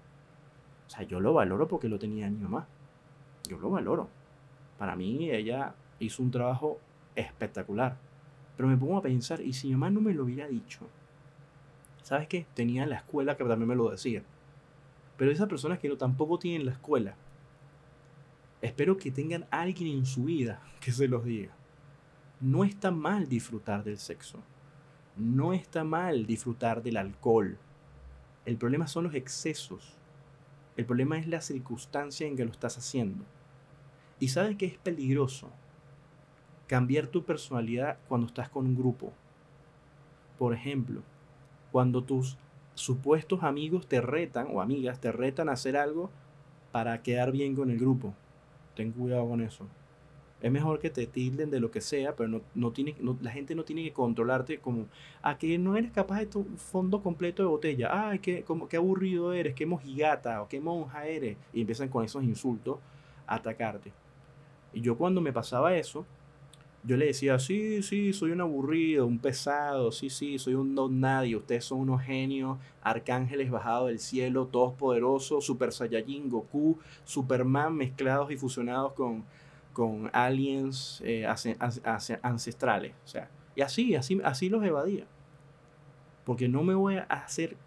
[0.87, 2.69] O sea, yo lo valoro porque lo tenía mi mamá.
[3.49, 4.07] Yo lo valoro.
[4.77, 6.79] Para mí ella hizo un trabajo
[7.17, 7.97] espectacular.
[8.61, 10.87] Pero me pongo a pensar, ¿y si mi mamá no me lo hubiera dicho?
[12.03, 12.45] ¿Sabes qué?
[12.53, 14.21] Tenía la escuela que también me lo decía.
[15.17, 17.15] Pero esas personas que no, tampoco tienen la escuela,
[18.61, 21.49] espero que tengan alguien en su vida que se los diga.
[22.39, 24.37] No está mal disfrutar del sexo.
[25.17, 27.57] No está mal disfrutar del alcohol.
[28.45, 29.97] El problema son los excesos.
[30.77, 33.25] El problema es la circunstancia en que lo estás haciendo.
[34.19, 35.51] Y sabes que es peligroso
[36.71, 39.11] cambiar tu personalidad cuando estás con un grupo.
[40.39, 41.01] Por ejemplo,
[41.69, 42.37] cuando tus
[42.75, 46.09] supuestos amigos te retan o amigas te retan a hacer algo
[46.71, 48.13] para quedar bien con el grupo.
[48.73, 49.67] Ten cuidado con eso.
[50.39, 53.53] Es mejor que te tilden de lo que sea, pero no, no tiene, la gente
[53.53, 54.85] no tiene que controlarte como
[55.21, 57.89] a que no eres capaz de tu fondo completo de botella.
[57.91, 61.35] Ay, qué, como, qué aburrido eres, qué mojigata o qué monja eres.
[61.51, 62.79] Y empiezan con esos insultos
[63.27, 63.91] a atacarte.
[64.71, 66.05] Y yo cuando me pasaba eso,
[66.83, 70.99] yo le decía, sí, sí, soy un aburrido, un pesado, sí, sí, soy un don
[70.99, 77.75] nadie, ustedes son unos genios, arcángeles bajados del cielo, todos poderosos, Super Saiyajin, Goku, Superman
[77.75, 79.23] mezclados y fusionados con,
[79.73, 81.27] con aliens eh,
[82.23, 82.93] ancestrales.
[83.05, 85.05] O sea, y así, así, así los evadía.
[86.25, 87.57] Porque no me voy a hacer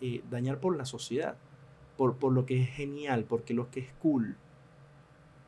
[0.00, 1.36] eh, dañar por la sociedad,
[1.96, 4.36] por, por lo que es genial, porque lo que es cool,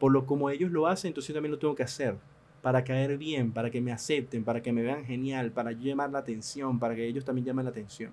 [0.01, 2.17] por lo como ellos lo hacen, entonces yo también lo tengo que hacer
[2.63, 6.19] para caer bien, para que me acepten, para que me vean genial, para llamar la
[6.19, 8.13] atención, para que ellos también llamen la atención.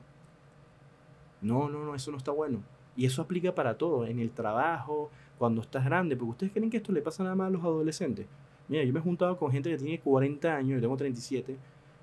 [1.42, 2.62] No, no, no, eso no está bueno.
[2.96, 6.78] Y eso aplica para todo, en el trabajo, cuando estás grande, porque ustedes creen que
[6.78, 8.26] esto le pasa nada más a los adolescentes.
[8.68, 11.58] Mira, yo me he juntado con gente que tiene 40 años, yo tengo 37,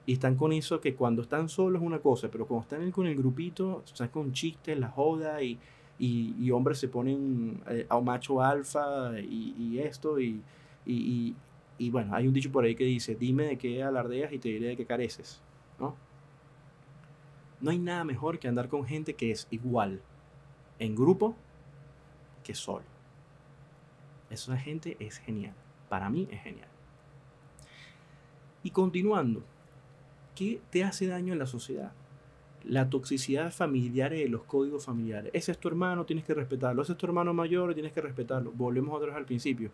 [0.04, 3.06] y están con eso que cuando están solos es una cosa, pero cuando están con
[3.06, 5.58] el grupito, con chistes, la joda, y,
[5.98, 10.42] y, hombres se ponen eh, a macho alfa, y, y esto, y,
[10.84, 11.34] y,
[11.78, 14.48] y bueno, hay un dicho por ahí que dice, dime de qué alardeas y te
[14.48, 15.40] diré de qué careces.
[15.78, 15.96] ¿no?
[17.62, 20.02] no hay nada mejor que andar con gente que es igual
[20.78, 21.36] en grupo
[22.44, 22.84] que solo.
[24.30, 25.54] Esa gente es genial.
[25.88, 26.68] Para mí es genial.
[28.64, 29.44] Y continuando,
[30.34, 31.92] ¿qué te hace daño en la sociedad?
[32.64, 35.30] La toxicidad familiar y los códigos familiares.
[35.32, 36.82] Ese es tu hermano, tienes que respetarlo.
[36.82, 38.50] Ese es tu hermano mayor, tienes que respetarlo.
[38.52, 39.70] Volvemos otra vez al principio.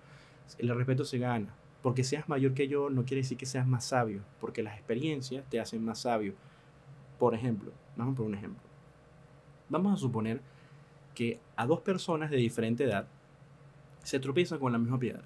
[0.58, 1.54] El respeto se gana.
[1.82, 5.44] Porque seas mayor que yo no quiere decir que seas más sabio, porque las experiencias
[5.48, 6.34] te hacen más sabio.
[7.18, 8.62] Por ejemplo, vamos por un ejemplo.
[9.68, 10.40] Vamos a suponer
[11.14, 13.06] que a dos personas de diferente edad
[14.02, 15.24] se tropiezan con la misma piedra.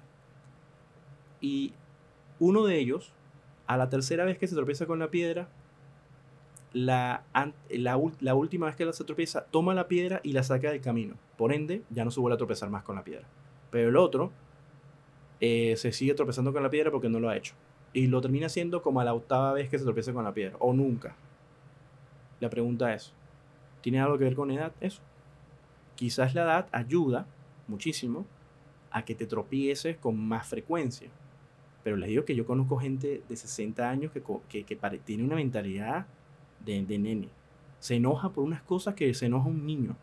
[1.39, 1.73] Y
[2.39, 3.13] uno de ellos,
[3.67, 5.47] a la tercera vez que se tropieza con la piedra,
[6.73, 7.23] la,
[7.69, 11.15] la, la, última vez que se tropieza, toma la piedra y la saca del camino.
[11.37, 13.27] Por ende, ya no se vuelve a tropezar más con la piedra.
[13.69, 14.31] Pero el otro
[15.45, 17.53] eh, se sigue tropezando con la piedra porque no lo ha hecho.
[17.91, 20.55] Y lo termina haciendo como a la octava vez que se tropieza con la piedra,
[20.59, 21.17] o nunca.
[22.39, 23.13] La pregunta es,
[23.81, 25.01] ¿tiene algo que ver con edad eso?
[25.95, 27.27] Quizás la edad ayuda
[27.67, 28.25] muchísimo
[28.89, 31.09] a que te tropieces con más frecuencia.
[31.83, 35.35] Pero les digo que yo conozco gente de 60 años que, que, que tiene una
[35.35, 36.05] mentalidad
[36.63, 37.27] de, de nene.
[37.79, 39.97] Se enoja por unas cosas que se enoja un niño.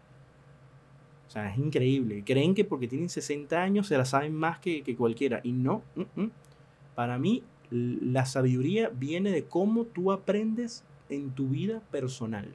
[1.30, 2.24] O sea, es increíble.
[2.26, 5.40] Creen que porque tienen 60 años se la saben más que, cualquiera.
[5.44, 5.84] Y no.
[6.96, 12.48] Para mí, la sabiduría viene de cómo tú aprendes en tu vida personal.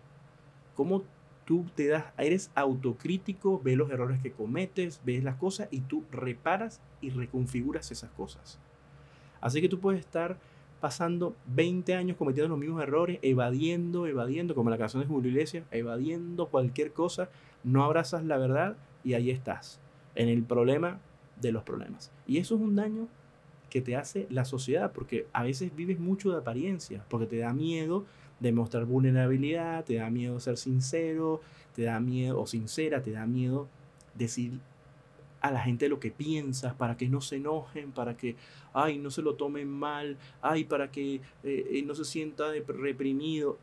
[0.76, 1.04] Cómo
[1.46, 6.04] tú te das, eres autocrítico, ves los errores que cometes, ves las cosas y tú
[6.12, 8.60] reparas y reconfiguras esas cosas.
[9.40, 10.38] Así que tú puedes estar
[10.82, 15.66] pasando 20 años cometiendo los mismos errores, evadiendo, evadiendo, como la canción de Julio Iglesias,
[15.72, 17.30] evadiendo cualquier cosa,
[17.66, 19.82] no abrazas la verdad y ahí estás,
[20.16, 21.00] en el problema
[21.42, 22.12] de los problemas.
[22.26, 23.08] Y eso es un daño
[23.70, 27.52] que te hace la sociedad, porque a veces vives mucho de apariencia, porque te da
[27.52, 28.06] miedo
[28.40, 31.42] demostrar vulnerabilidad, te da miedo ser sincero,
[31.74, 33.68] te da miedo, o sincera, te da miedo
[34.14, 34.60] decir
[35.42, 38.36] a la gente lo que piensas, para que no se enojen, para que,
[38.74, 43.58] ay, no se lo tomen mal, ay, para que eh, eh, no se sienta reprimido.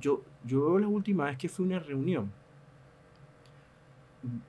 [0.00, 2.30] Yo, yo la última vez que fui a una reunión,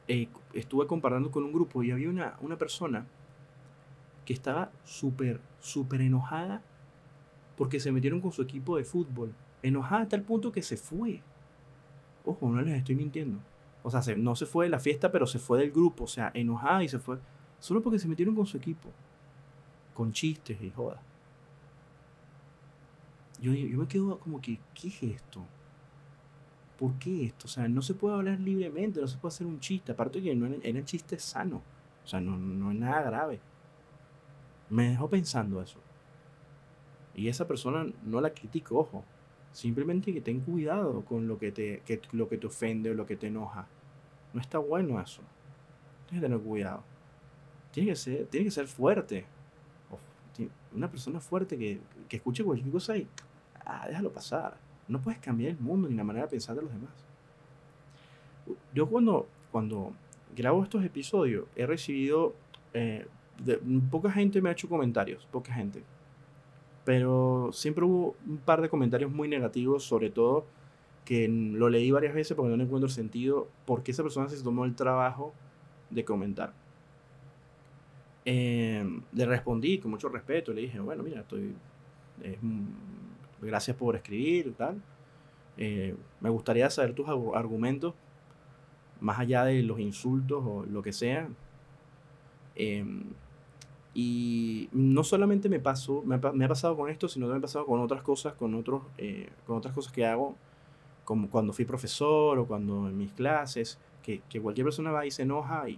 [0.07, 3.05] eh, estuve comparando con un grupo y había una, una persona
[4.25, 6.61] que estaba súper, súper enojada
[7.57, 9.33] porque se metieron con su equipo de fútbol.
[9.63, 11.21] Enojada hasta el punto que se fue.
[12.25, 13.39] Ojo, no les estoy mintiendo.
[13.83, 16.05] O sea, no se fue de la fiesta, pero se fue del grupo.
[16.05, 17.19] O sea, enojada y se fue.
[17.59, 18.89] Solo porque se metieron con su equipo.
[19.93, 20.99] Con chistes y jodas.
[23.39, 25.45] Yo, yo me quedo como que, ¿qué es esto?
[26.81, 27.45] ¿Por qué esto?
[27.45, 29.91] O sea, no se puede hablar libremente, no se puede hacer un chiste.
[29.91, 31.61] Aparte que no era chiste sano.
[32.03, 33.39] O sea, no, no es nada grave.
[34.67, 35.77] Me dejó pensando eso.
[37.13, 39.05] Y esa persona no la critico, ojo.
[39.51, 43.15] Simplemente que ten cuidado con lo que te, lo que te ofende o lo que
[43.15, 43.67] te enoja.
[44.33, 45.21] No está bueno eso.
[46.07, 46.83] Tienes que tener cuidado.
[47.71, 49.27] Tiene que ser, tiene que ser fuerte.
[50.73, 53.07] Una persona fuerte que, que escuche cualquier cosa y
[53.65, 54.70] ah, déjalo pasar.
[54.91, 56.91] No puedes cambiar el mundo ni la manera de pensar de los demás.
[58.73, 59.93] Yo cuando, cuando
[60.35, 62.35] grabo estos episodios he recibido...
[62.73, 63.07] Eh,
[63.89, 65.83] poca gente me ha hecho comentarios, poca gente
[66.83, 70.45] pero siempre hubo un par de comentarios muy negativos, sobre todo
[71.05, 74.65] que lo leí varias veces porque no encuentro sentido por qué esa persona se tomó
[74.65, 75.33] el trabajo
[75.89, 76.53] de comentar.
[78.23, 81.55] Em, le respondí con mucho respeto, le dije, bueno, mira, estoy,
[83.41, 84.81] gracias por escribir y tal.
[85.57, 87.93] Eh, me gustaría saber tus argumentos,
[88.99, 91.27] más allá de los insultos o lo que sea.
[92.55, 92.85] Eh,
[93.93, 97.65] y no solamente me pasó, me, ha pasado con esto, sino que me ha pasado
[97.65, 100.35] con otras cosas, con, otros, eh, con otras cosas que hago,
[101.03, 105.11] como cuando fui profesor o cuando en mis clases, que, que, cualquier persona va y
[105.11, 105.67] se enoja.
[105.67, 105.77] Y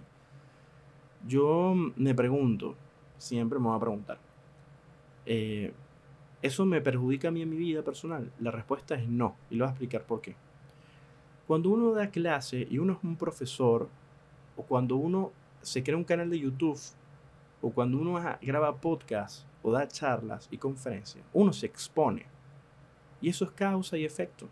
[1.26, 2.76] yo me pregunto,
[3.18, 4.18] siempre me voy a preguntar,
[5.26, 5.72] eh,
[6.44, 8.30] ¿eso me perjudica a mí en mi vida personal?
[8.38, 10.36] La respuesta es no, y lo voy a explicar por qué.
[11.46, 13.88] Cuando uno da clase y uno es un profesor,
[14.54, 16.78] o cuando uno se crea un canal de YouTube
[17.62, 22.26] o cuando uno graba podcast o da charlas y conferencias, uno se expone.
[23.22, 24.46] Y eso es causa y efecto.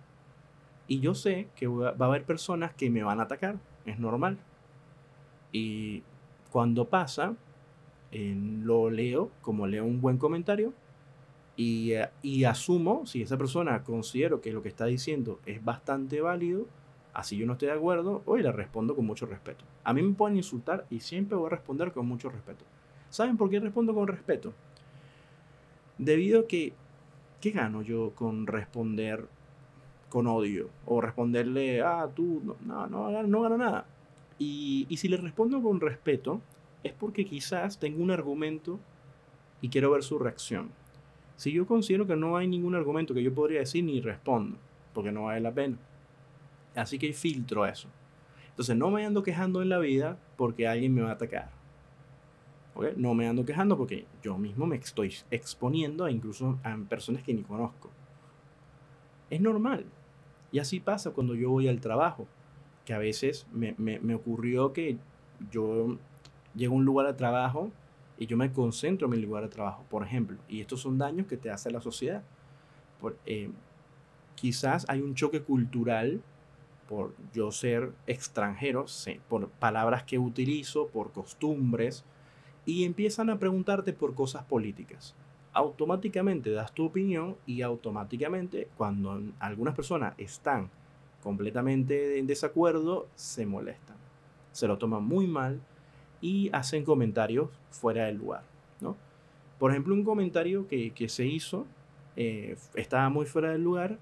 [0.89, 4.39] Y yo sé que va a haber personas que me van a atacar, es normal.
[5.53, 6.03] Y
[6.51, 7.37] cuando pasa,
[8.11, 10.73] lo leo como leo un buen comentario
[11.57, 16.67] y, asumo, si esa persona considero que lo que está diciendo es bastante válido,
[17.13, 19.65] así yo no estoy de acuerdo, hoy le respondo con mucho respeto.
[19.85, 22.65] A mí me pueden insultar y siempre voy a responder con mucho respeto.
[23.11, 24.55] ¿Saben por qué respondo con respeto?
[25.99, 26.73] Debido a que,
[27.41, 29.29] ¿qué gano yo con responder
[30.09, 30.71] con odio?
[30.87, 33.87] O responderle, ah, tú, no, no, no, no gano nada.
[34.39, 36.41] Y si le respondo con respeto,
[36.83, 38.81] es porque quizás tengo un argumento
[39.61, 40.71] y quiero ver su reacción.
[41.43, 44.59] Si yo considero que no hay ningún argumento que yo podría decir, ni respondo,
[44.95, 45.77] porque no vale la pena.
[46.77, 47.89] Así que filtro eso.
[48.51, 51.51] Entonces no me ando quejando en la vida porque alguien me va a atacar.
[52.95, 57.35] No me ando quejando porque yo mismo me estoy exponiendo a incluso a personas que
[57.35, 57.91] ni conozco.
[59.29, 59.85] Es normal.
[60.53, 62.29] Y así pasa cuando yo voy al trabajo,
[62.85, 64.97] que a veces me, me, ocurrió que
[65.51, 65.99] yo
[66.55, 67.73] llego a un lugar de trabajo
[68.19, 70.39] y yo me concentro en mi lugar de trabajo, por ejemplo.
[70.49, 72.23] Y estos son daños que te hace la sociedad.
[73.01, 73.51] Por, eh,
[74.35, 76.23] quizás hay un choque cultural
[76.89, 78.85] por yo ser extranjero,
[79.29, 82.05] por palabras que utilizo, por costumbres,
[82.67, 85.15] y empiezan a preguntarte por cosas políticas.
[85.53, 90.71] Automáticamente das tu opinión y automáticamente cuando algunas personas están
[91.23, 93.97] completamente en desacuerdo, se molestan.
[94.53, 95.61] Se lo toman muy mal
[96.23, 98.45] y hacen comentarios fuera del lugar.
[98.81, 98.97] ¿no?
[99.59, 101.67] Por ejemplo, un comentario que, se hizo
[102.17, 103.99] eh, estaba muy fuera del lugar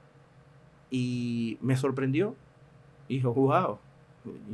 [0.91, 2.37] y me sorprendió.
[3.09, 3.79] Dijo, wow,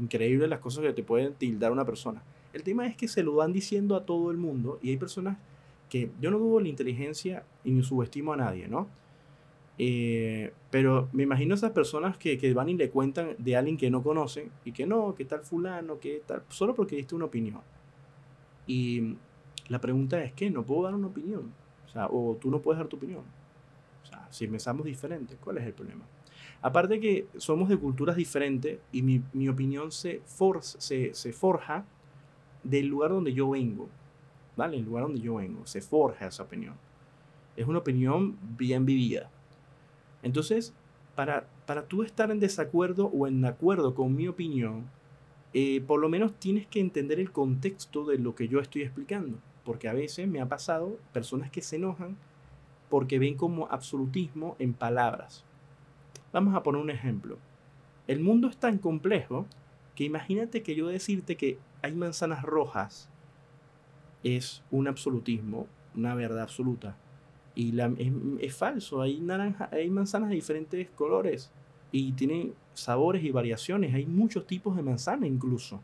[0.01, 2.23] increíble las cosas que te pueden tildar una persona.
[2.53, 5.37] El tema es que se lo van diciendo a todo el mundo y hay personas
[5.91, 8.89] que yo no dudo la inteligencia y ni subestimo a nadie, ¿no?
[9.79, 13.91] Eh, pero me imagino esas personas que, que, van y le cuentan de alguien que
[13.91, 17.61] no conocen y que no, que tal fulano, que tal, solo porque diste una opinión.
[18.67, 19.17] Y
[19.69, 21.53] la pregunta es que no puedo dar una opinión.
[21.93, 23.23] sea, o tú no puedes dar tu opinión.
[24.03, 26.05] O sea, si pensamos diferente, ¿cuál es el problema?
[26.63, 30.23] Aparte que somos de culturas diferentes y mi, mi opinión se,
[30.79, 31.85] se, se forja
[32.63, 33.89] del lugar donde yo vengo.
[34.57, 34.79] ¿Vale?
[34.79, 35.67] El lugar donde yo vengo.
[35.67, 36.75] Se forja esa opinión.
[37.57, 39.31] Es una opinión bien vivida.
[40.27, 40.75] Entonces,
[41.15, 44.91] para, para tú estar en desacuerdo o en acuerdo con mi opinión,
[45.55, 49.39] eh, por lo menos tienes que entender el contexto de lo que yo estoy explicando.
[49.65, 52.17] Porque a veces me ha pasado personas que se enojan
[52.91, 55.45] porque ven como absolutismo en palabras.
[56.33, 57.39] Vamos a poner un ejemplo.
[58.09, 59.47] El mundo es tan complejo
[59.95, 63.09] que imagínate que yo decirte que hay manzanas rojas
[64.25, 66.97] es un absolutismo, una verdad absoluta.
[67.57, 67.93] Y la,
[68.39, 71.51] es, falso, hay, naranja, hay manzanas de diferentes colores
[71.91, 75.81] y tienen sabores y variaciones, hay muchos tipos de manzana incluso.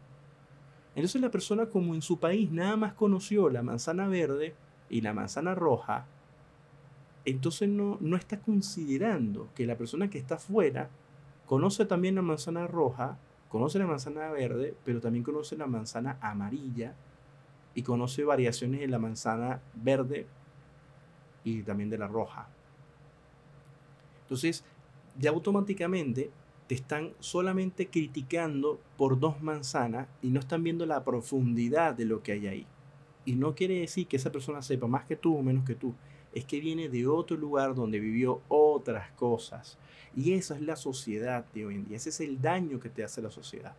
[0.94, 4.54] Entonces la persona como en su país nada más conoció la manzana verde
[4.90, 6.06] y la manzana roja,
[7.24, 10.90] entonces no, no está considerando que la persona que está afuera
[11.46, 13.16] conoce también la manzana roja,
[13.48, 16.94] conoce la manzana verde, pero también conoce la manzana amarilla
[17.74, 20.26] y conoce variaciones de la manzana verde
[21.44, 22.48] y también de la roja.
[24.22, 24.64] Entonces,
[25.18, 26.30] ya automáticamente
[26.66, 32.22] te están solamente criticando por dos manzanas y no están viendo la profundidad de lo
[32.22, 32.66] que hay ahí.
[33.24, 35.94] Y no quiere decir que esa persona sepa más que tú o menos que tú.
[36.32, 39.78] Es que viene de otro lugar donde vivió otras cosas.
[40.16, 41.96] Y esa es la sociedad de hoy en día.
[41.96, 43.74] Ese es el daño que te hace la sociedad.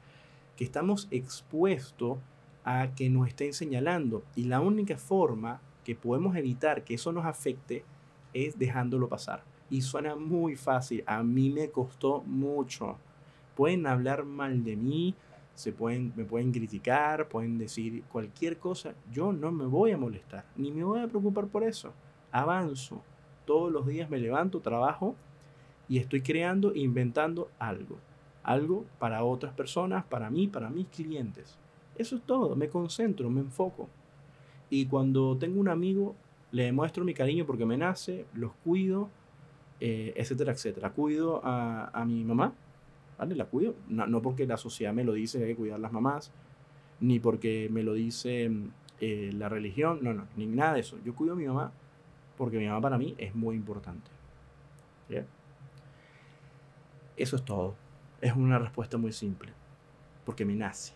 [0.55, 2.19] Que estamos expuestos
[2.63, 4.23] a que nos estén señalando.
[4.35, 7.83] Y la única forma que podemos evitar que eso nos afecte
[8.33, 9.43] es dejándolo pasar.
[9.69, 11.03] Y suena muy fácil.
[11.05, 12.97] A mí me costó mucho.
[13.55, 15.15] Pueden hablar mal de mí,
[15.55, 18.93] se pueden, me pueden criticar, pueden decir cualquier cosa.
[19.11, 21.93] Yo no me voy a molestar, ni me voy a preocupar por eso.
[22.31, 23.01] Avanzo.
[23.45, 25.15] Todos los días me levanto, trabajo
[25.89, 27.97] y estoy creando, inventando algo.
[28.41, 31.57] Algo para otras personas, para mí, para mis clientes.
[31.95, 32.55] Eso es todo.
[32.55, 33.89] Me concentro, me enfoco.
[34.75, 36.15] Y cuando tengo un amigo,
[36.51, 39.07] le demuestro mi cariño porque me nace, los cuido,
[39.79, 40.89] eh, etcétera, etcétera.
[40.93, 42.55] Cuido a, mi mamá,
[43.19, 43.35] ¿vale?
[43.35, 43.75] La cuido.
[43.87, 46.31] No, porque la sociedad me lo dice que hay que cuidar a las mamás,
[47.01, 48.49] ni porque me lo dice
[48.99, 50.97] eh, la religión, no, no, ni nada de eso.
[51.05, 51.71] Yo cuido a mi mamá
[52.35, 54.09] porque mi mamá para mí es muy importante.
[57.15, 57.75] Eso es todo.
[58.21, 59.53] Es una respuesta muy simple.
[60.25, 60.93] Porque me nace.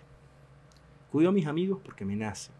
[1.11, 2.56] Cuido a mis amigos porque me nace.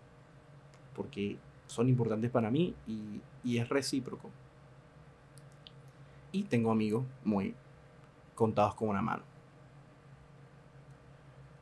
[0.98, 1.38] Porque
[1.68, 3.22] son importantes para mí y,
[3.58, 4.30] es recíproco.
[6.34, 7.56] Y tengo amigos muy
[8.36, 9.24] contados con una mano.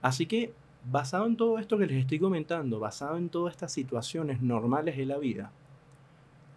[0.01, 0.53] Así que,
[0.89, 5.05] basado en todo esto que les estoy comentando, basado en todas estas situaciones normales de
[5.05, 5.51] la vida,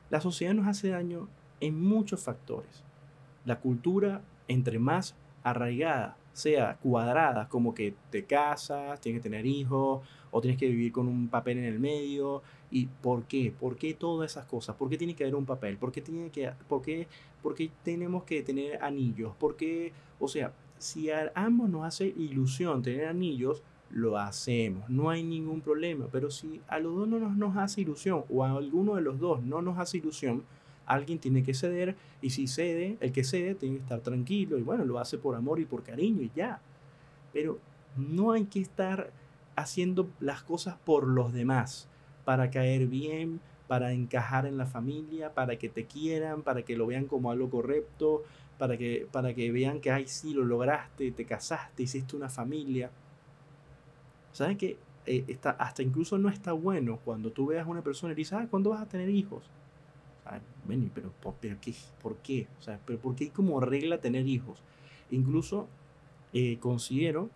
[0.09, 1.29] la sociedad nos hace daño
[1.61, 2.85] en muchos factores.
[3.45, 10.07] La cultura, entre más arraigada, sea cuadrada, como que te casas, tienes que tener hijos,
[10.31, 12.43] o tienes que vivir con un papel en el medio.
[12.71, 13.53] ¿Y por qué?
[13.59, 14.77] ¿Por qué todas esas cosas?
[14.77, 15.77] ¿Por qué tiene que haber un papel?
[15.77, 17.07] ¿Por qué, tiene que, por qué,
[17.43, 19.35] por qué tenemos que tener anillos?
[19.37, 19.93] ¿Por qué?
[20.21, 25.61] O sea, si a ambos nos hace ilusión tener anillos, lo hacemos, no hay ningún
[25.61, 26.07] problema.
[26.13, 29.19] Pero si a los dos no nos, nos hace ilusión, o a alguno de los
[29.19, 30.45] dos no nos hace ilusión,
[30.89, 34.63] alguien tiene que ceder y si cede, el que cede tiene que estar tranquilo y
[34.63, 36.61] bueno, lo hace por amor y por cariño y ya.
[37.33, 37.59] Pero
[37.97, 39.13] no hay que estar
[39.59, 41.89] haciendo las cosas por los demás,
[42.25, 46.87] para caer bien, para encajar en la familia, para que te quieran, para que lo
[46.87, 48.23] vean como algo correcto,
[48.57, 52.91] para que, para que vean que, ay, sí, lo lograste, te casaste, hiciste una familia.
[54.33, 58.13] ¿Saben que eh, está, hasta incluso no está bueno cuando tú veas a una persona
[58.13, 59.45] y dices, ah, ¿cuándo vas a tener hijos?
[60.95, 61.75] pero, pero ¿qué?
[62.03, 62.47] ¿por qué?
[62.59, 64.63] O sea, pero ¿por qué hay como regla tener hijos?
[65.11, 65.67] Incluso
[66.35, 67.31] eh, considero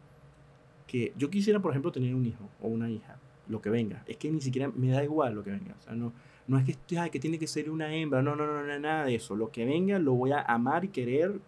[0.93, 3.19] que yo quisiera, por ejemplo, tener un hijo o una hija,
[3.49, 4.05] lo que venga.
[4.07, 5.75] Es que ni siquiera me da igual lo que venga.
[5.79, 6.13] O sea, no,
[6.47, 9.07] no es que, ay, que tiene que ser una hembra, no, no, no, no, nada
[9.07, 9.35] de eso.
[9.35, 11.41] Lo que venga lo voy a amar y querer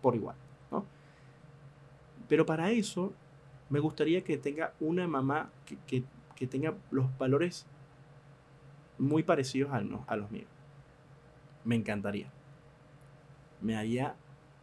[0.00, 0.36] por igual,
[0.70, 0.84] ¿no?
[2.28, 3.12] Pero para eso
[3.68, 6.04] me gustaría que tenga una mamá que, que,
[6.36, 7.66] que tenga los valores
[8.98, 10.48] muy parecidos a, no, a los míos
[11.66, 12.30] me encantaría.
[13.60, 14.14] Me haría,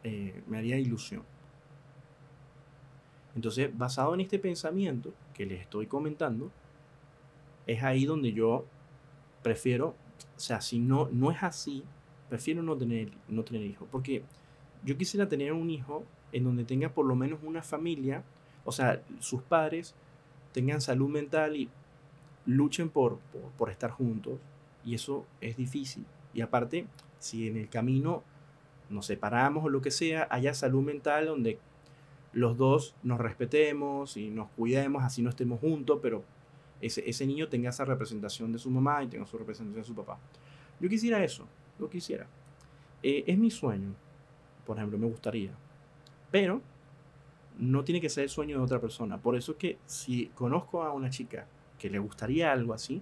[0.03, 1.24] eh, me haría ilusión.
[3.36, 6.51] Entonces, basado en este pensamiento que les estoy comentando,
[7.65, 8.65] es ahí donde yo
[9.41, 9.95] prefiero,
[10.36, 11.84] o sea, si no, no es así,
[12.29, 13.88] prefiero no tener, no tener hijos.
[13.91, 14.23] Porque
[14.84, 18.23] yo quisiera tener un hijo en donde tenga por lo menos una familia,
[18.65, 19.95] o sea, sus padres
[20.51, 21.69] tengan salud mental y
[22.45, 24.39] luchen por, por, por estar juntos.
[24.86, 28.21] Y eso es difícil Y aparte, si en el camino
[28.89, 31.57] nos separamos o lo que sea, haya salud mental donde
[32.34, 36.23] los dos nos respetemos y nos cuidemos, así no estemos juntos, pero
[36.81, 39.95] ese, ese niño tenga esa representación de su mamá y tenga su representación de su
[39.95, 40.19] papá.
[40.79, 41.47] Yo quisiera eso,
[41.79, 42.27] lo quisiera.
[43.03, 43.93] Eh, es mi sueño,
[44.65, 45.51] por ejemplo, me gustaría.
[46.31, 46.61] Pero
[47.59, 49.17] no tiene que ser el sueño de otra persona.
[49.17, 53.01] Por eso es que si conozco a una chica que le gustaría algo así,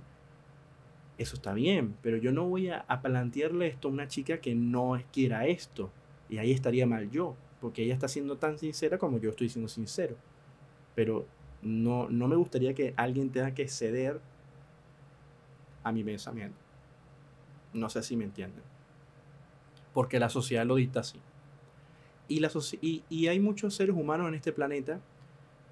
[1.17, 4.55] eso está bien, pero yo no voy a, a plantearle esto a una chica que
[4.55, 5.91] no quiera esto.
[6.29, 9.69] Y ahí estaría mal yo, porque ella está siendo tan sincera como yo estoy siendo
[9.69, 10.17] sincero.
[10.95, 11.25] Pero
[11.61, 14.19] no, no me gustaría que alguien tenga que ceder
[15.83, 16.57] a mi pensamiento.
[17.73, 18.63] No sé si me entienden.
[19.93, 21.19] Porque la sociedad lo dicta así.
[22.27, 22.49] Y, la
[22.81, 24.99] y, y hay muchos seres humanos en este planeta.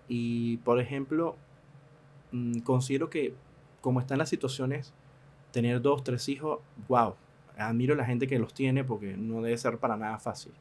[0.08, 1.36] Y, por ejemplo,
[2.32, 3.34] mm, considero que
[3.82, 4.94] como están las situaciones,
[5.52, 7.16] tener dos, tres hijos, wow,
[7.58, 10.54] admiro a la gente que los tiene porque no debe ser para nada fácil.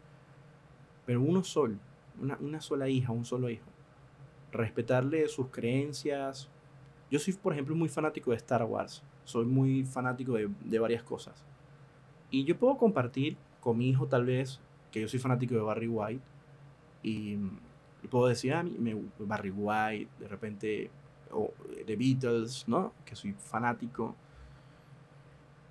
[1.09, 1.79] Pero uno solo,
[2.21, 3.65] una, una sola hija, un solo hijo,
[4.53, 6.51] respetarle sus creencias.
[7.11, 9.03] Yo soy, por ejemplo, muy fanático de Star Wars.
[9.25, 11.47] Soy muy fanático de, de varias cosas.
[12.31, 14.61] Y yo puedo compartir con mi hijo tal vez
[14.93, 16.25] que yo soy fanático de Barry White.
[17.03, 17.39] Y,
[18.11, 20.91] puedo decir, ah, me, Barry White, de repente,
[21.31, 21.55] o
[21.87, 22.93] The Beatles, ¿no?
[23.07, 24.15] Que soy fanático.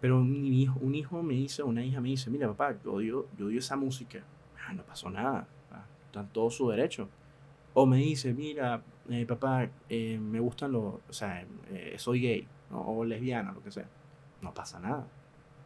[0.02, 3.28] Pero un hijo, un hijo me dice, una hija me dice, mira papá, yo odio,
[3.38, 4.24] yo odio esa música.
[4.68, 5.48] Ah, no pasó nada.
[5.72, 7.10] Ah, está en todo su derecho.
[7.74, 12.48] O me dice, mira, eh, papá, eh, me gustan los, o sea, eh, soy gay,
[12.72, 13.88] o lesbiana, lo que sea.
[14.42, 15.08] No pasa nada.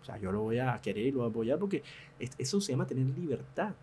[0.01, 1.83] O sea, yo lo voy a querer y lo voy a apoyar porque
[2.37, 3.73] eso se llama tener libertad.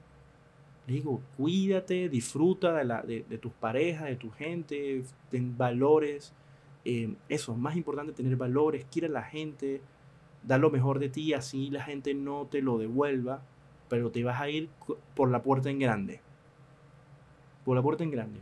[0.87, 6.33] Le digo, cuídate, disfruta de, la, de, tus parejas, de tu gente, ten valores.
[7.29, 9.83] eso, más importante tener valores, quiere a la gente,
[10.43, 13.43] da lo mejor de ti, así la gente no te lo devuelva,
[13.89, 14.68] pero te vas a ir
[15.14, 16.20] por la puerta en grande.
[17.64, 18.41] Por la puerta en grande.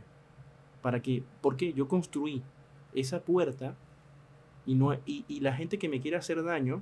[0.81, 2.43] Para que, porque yo construí
[2.93, 3.75] esa puerta
[4.65, 6.81] y, no, y, y la gente que me quiere hacer daño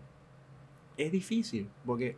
[0.97, 2.17] es difícil, porque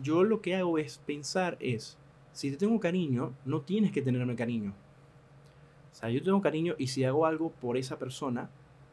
[0.00, 1.98] yo lo que hago es pensar es,
[2.32, 4.74] si te tengo cariño, no tienes que tenerme cariño.
[5.92, 8.50] O sea, yo tengo cariño y si hago algo por esa persona,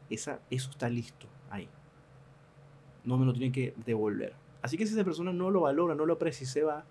[0.08, 1.68] esa, eso está listo ahí.
[3.04, 4.34] No me lo tienen que devolver.
[4.62, 6.84] Así que si esa persona no lo valora, no lo aprecia se va,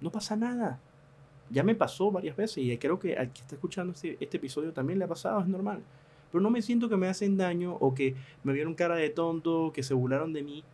[0.00, 0.80] no pasa nada.
[1.50, 4.72] Ya me pasó varias veces y creo que al que está escuchando este, este episodio
[4.72, 5.82] también le ha pasado, es normal.
[6.30, 9.72] Pero no me siento que me hacen daño o que me vieron cara de tonto,
[9.72, 10.64] que se burlaron de mí,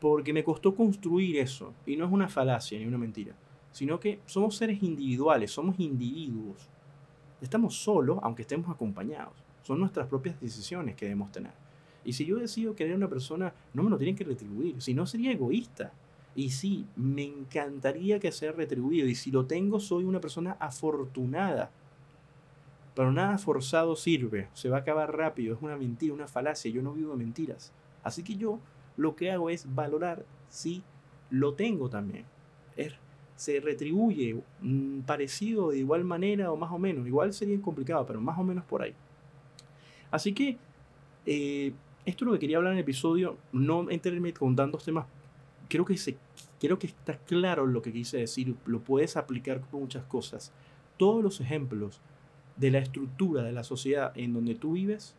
[0.00, 1.72] porque me costó construir eso.
[1.86, 3.34] Y no es una falacia ni una mentira,
[3.72, 6.68] sino que somos seres individuales, somos individuos.
[7.40, 9.32] Estamos solos, aunque estemos acompañados.
[9.62, 11.52] Son nuestras propias decisiones que debemos tener.
[12.04, 14.94] Y si yo decido querer a una persona, no me lo tienen que retribuir, si
[14.94, 15.92] no sería egoísta.
[16.34, 19.06] Y sí, me encantaría que sea retribuido.
[19.06, 21.70] Y si lo tengo, soy una persona afortunada.
[22.94, 24.48] Pero nada forzado sirve.
[24.54, 25.54] Se va a acabar rápido.
[25.54, 26.70] Es una mentira, una falacia.
[26.70, 27.72] Yo no vivo de mentiras.
[28.02, 28.60] Así que yo
[28.96, 30.82] lo que hago es valorar si
[31.30, 32.24] lo tengo también.
[32.76, 32.92] Es,
[33.36, 37.06] se retribuye mm, parecido de igual manera o más o menos.
[37.06, 38.94] Igual sería complicado, pero más o menos por ahí.
[40.10, 40.58] Así que
[41.26, 41.72] eh,
[42.06, 43.36] esto es lo que quería hablar en el episodio.
[43.52, 45.06] No enterarme con tantos temas.
[45.68, 46.16] Creo que, se,
[46.60, 48.54] creo que está claro lo que quise decir.
[48.66, 50.52] Lo puedes aplicar con muchas cosas.
[50.96, 52.00] Todos los ejemplos
[52.56, 55.14] de la estructura de la sociedad en donde tú vives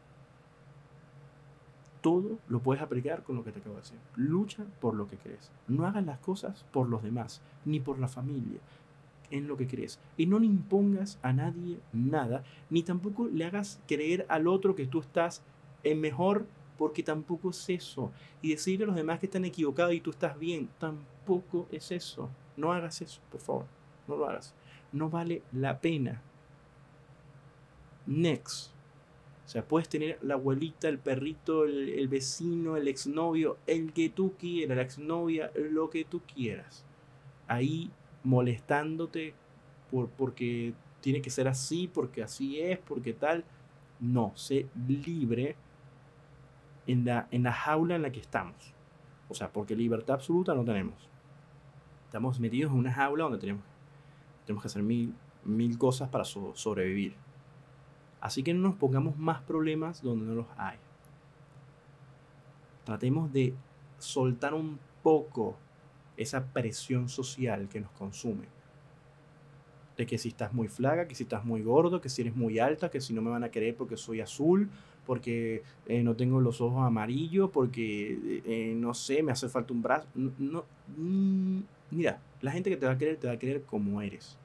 [2.02, 4.00] todo lo puedes aplicar con lo que te acabo de decir.
[4.16, 5.52] Lucha por lo que crees.
[5.68, 8.60] No hagas las cosas por los demás, ni por la familia,
[9.30, 10.00] en lo que crees.
[10.18, 14.88] Y no le impongas a nadie nada, ni tampoco le hagas creer al otro que
[14.88, 15.44] tú estás
[15.84, 16.46] en mejor,
[16.82, 18.12] porque tampoco es eso.
[18.42, 22.28] Y decirle a los demás que están equivocados y tú estás bien, tampoco es eso.
[22.58, 23.66] No hagas eso, por favor.
[24.08, 24.56] No lo hagas.
[24.92, 26.24] No vale la pena.
[28.08, 28.72] Next.
[29.46, 34.34] O sea, puedes tener la abuelita, el perrito, el, vecino, el exnovio, el que tú
[34.40, 36.84] quieras, la exnovia, lo que tú quieras.
[37.48, 37.92] Ahí
[38.24, 39.36] molestándote
[39.92, 43.46] por, porque tiene que ser así, porque así es, porque tal.
[44.00, 45.56] No, sé libre
[46.88, 48.74] en la, en la jaula en la que estamos.
[49.30, 51.10] O sea, porque libertad absoluta no tenemos.
[52.06, 53.64] Estamos metidos en una jaula donde tenemos,
[54.46, 55.16] tenemos que hacer mil,
[55.46, 57.16] mil cosas para sobrevivir.
[58.20, 60.78] Así que no nos pongamos más problemas donde no los hay.
[62.84, 63.56] Tratemos de
[63.98, 65.58] soltar un poco
[66.18, 68.48] esa presión social que nos consume.
[69.98, 72.60] De que si estás muy flaca, que si estás muy gordo, que si eres muy
[72.60, 74.70] alta, que si no me van a querer porque soy azul,
[75.06, 79.82] porque eh, no tengo los ojos amarillos, porque eh, no sé, me hace falta un
[79.82, 80.08] brazo.
[80.16, 80.66] No,
[80.98, 81.60] mm,
[81.92, 84.38] mira, la gente que te va a querer, te va a querer como eres.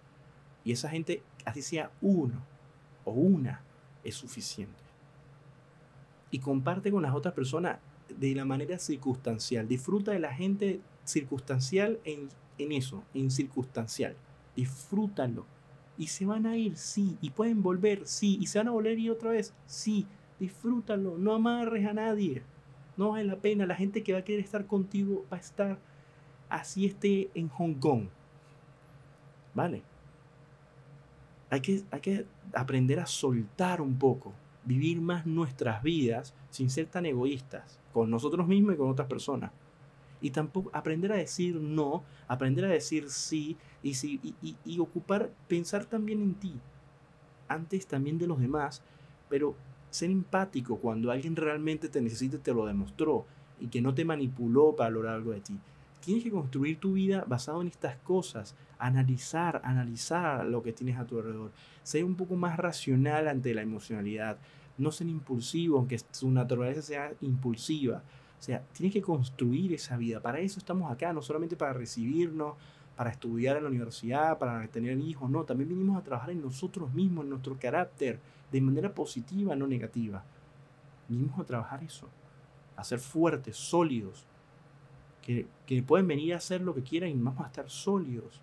[0.64, 2.42] Y esa gente, así sea uno
[3.04, 3.60] o una,
[4.02, 4.74] es suficiente.
[6.30, 7.78] Y comparte con las otras personas
[8.08, 9.68] de la manera circunstancial.
[9.68, 12.28] Disfruta de la gente circunstancial en,
[12.58, 14.16] en eso, en circunstancial.
[14.54, 15.46] Disfrútalo.
[15.98, 17.16] Y se van a ir, sí.
[17.20, 18.38] Y pueden volver, sí.
[18.40, 20.06] Y se van a volver y otra vez, sí.
[20.38, 21.18] Disfrútalo.
[21.18, 22.42] No amarres a nadie.
[22.96, 23.66] No vale la pena.
[23.66, 25.78] La gente que va a querer estar contigo va a estar
[26.48, 28.08] así esté en Hong Kong.
[29.54, 29.82] ¿Vale?
[31.50, 34.34] Hay que, hay que aprender a soltar un poco.
[34.64, 37.78] Vivir más nuestras vidas sin ser tan egoístas.
[37.92, 39.52] Con nosotros mismos y con otras personas
[40.20, 44.20] y tampoco aprender a decir no, aprender a decir sí y, sí,
[44.64, 46.54] y, ocupar, pensar también en ti,
[47.48, 48.82] antes también de los demás,
[49.28, 49.54] pero
[49.96, 53.24] ser empático cuando alguien realmente te necesita, te lo demostró
[53.58, 55.58] y que no te manipuló para lograr algo de ti.
[56.00, 61.06] Tienes que construir tu vida basado en estas cosas, analizar, analizar lo que tienes a
[61.06, 61.50] tu alrededor,
[61.82, 64.36] ser un poco más racional ante la emocionalidad,
[64.76, 68.02] no ser impulsivo, aunque su naturaleza sea impulsiva,
[68.38, 70.20] o sea, tienes que construir esa vida.
[70.20, 72.54] Para eso estamos acá, no solamente para recibirnos,
[72.94, 76.92] para estudiar en la universidad, para tener hijos, no, también vinimos a trabajar en nosotros
[76.92, 78.20] mismos, en nuestro carácter,
[78.52, 80.24] de manera positiva, no negativa.
[81.08, 82.08] Vinimos a trabajar eso,
[82.76, 84.26] a ser fuertes, sólidos,
[85.22, 88.40] que, que pueden venir a hacer lo que quieran y vamos a estar sólidos.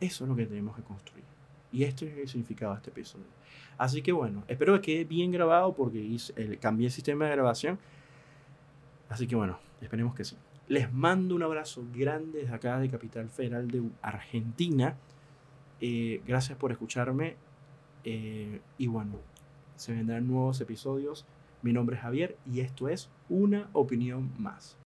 [0.00, 1.24] Eso es lo que tenemos que construir.
[1.70, 3.26] Y esto es el significado de este episodio.
[3.78, 6.16] Así que bueno, espero que quede bien grabado porque
[6.60, 7.78] cambié el sistema de grabación.
[9.08, 10.36] Así que bueno, esperemos que sí.
[10.68, 14.96] Les mando un abrazo grande desde acá de Capital Federal de Argentina.
[15.80, 17.36] Eh, gracias por escucharme.
[18.04, 19.14] Eh, y bueno,
[19.76, 21.24] se vendrán nuevos episodios.
[21.62, 24.76] Mi nombre es Javier y esto es Una Opinión Más.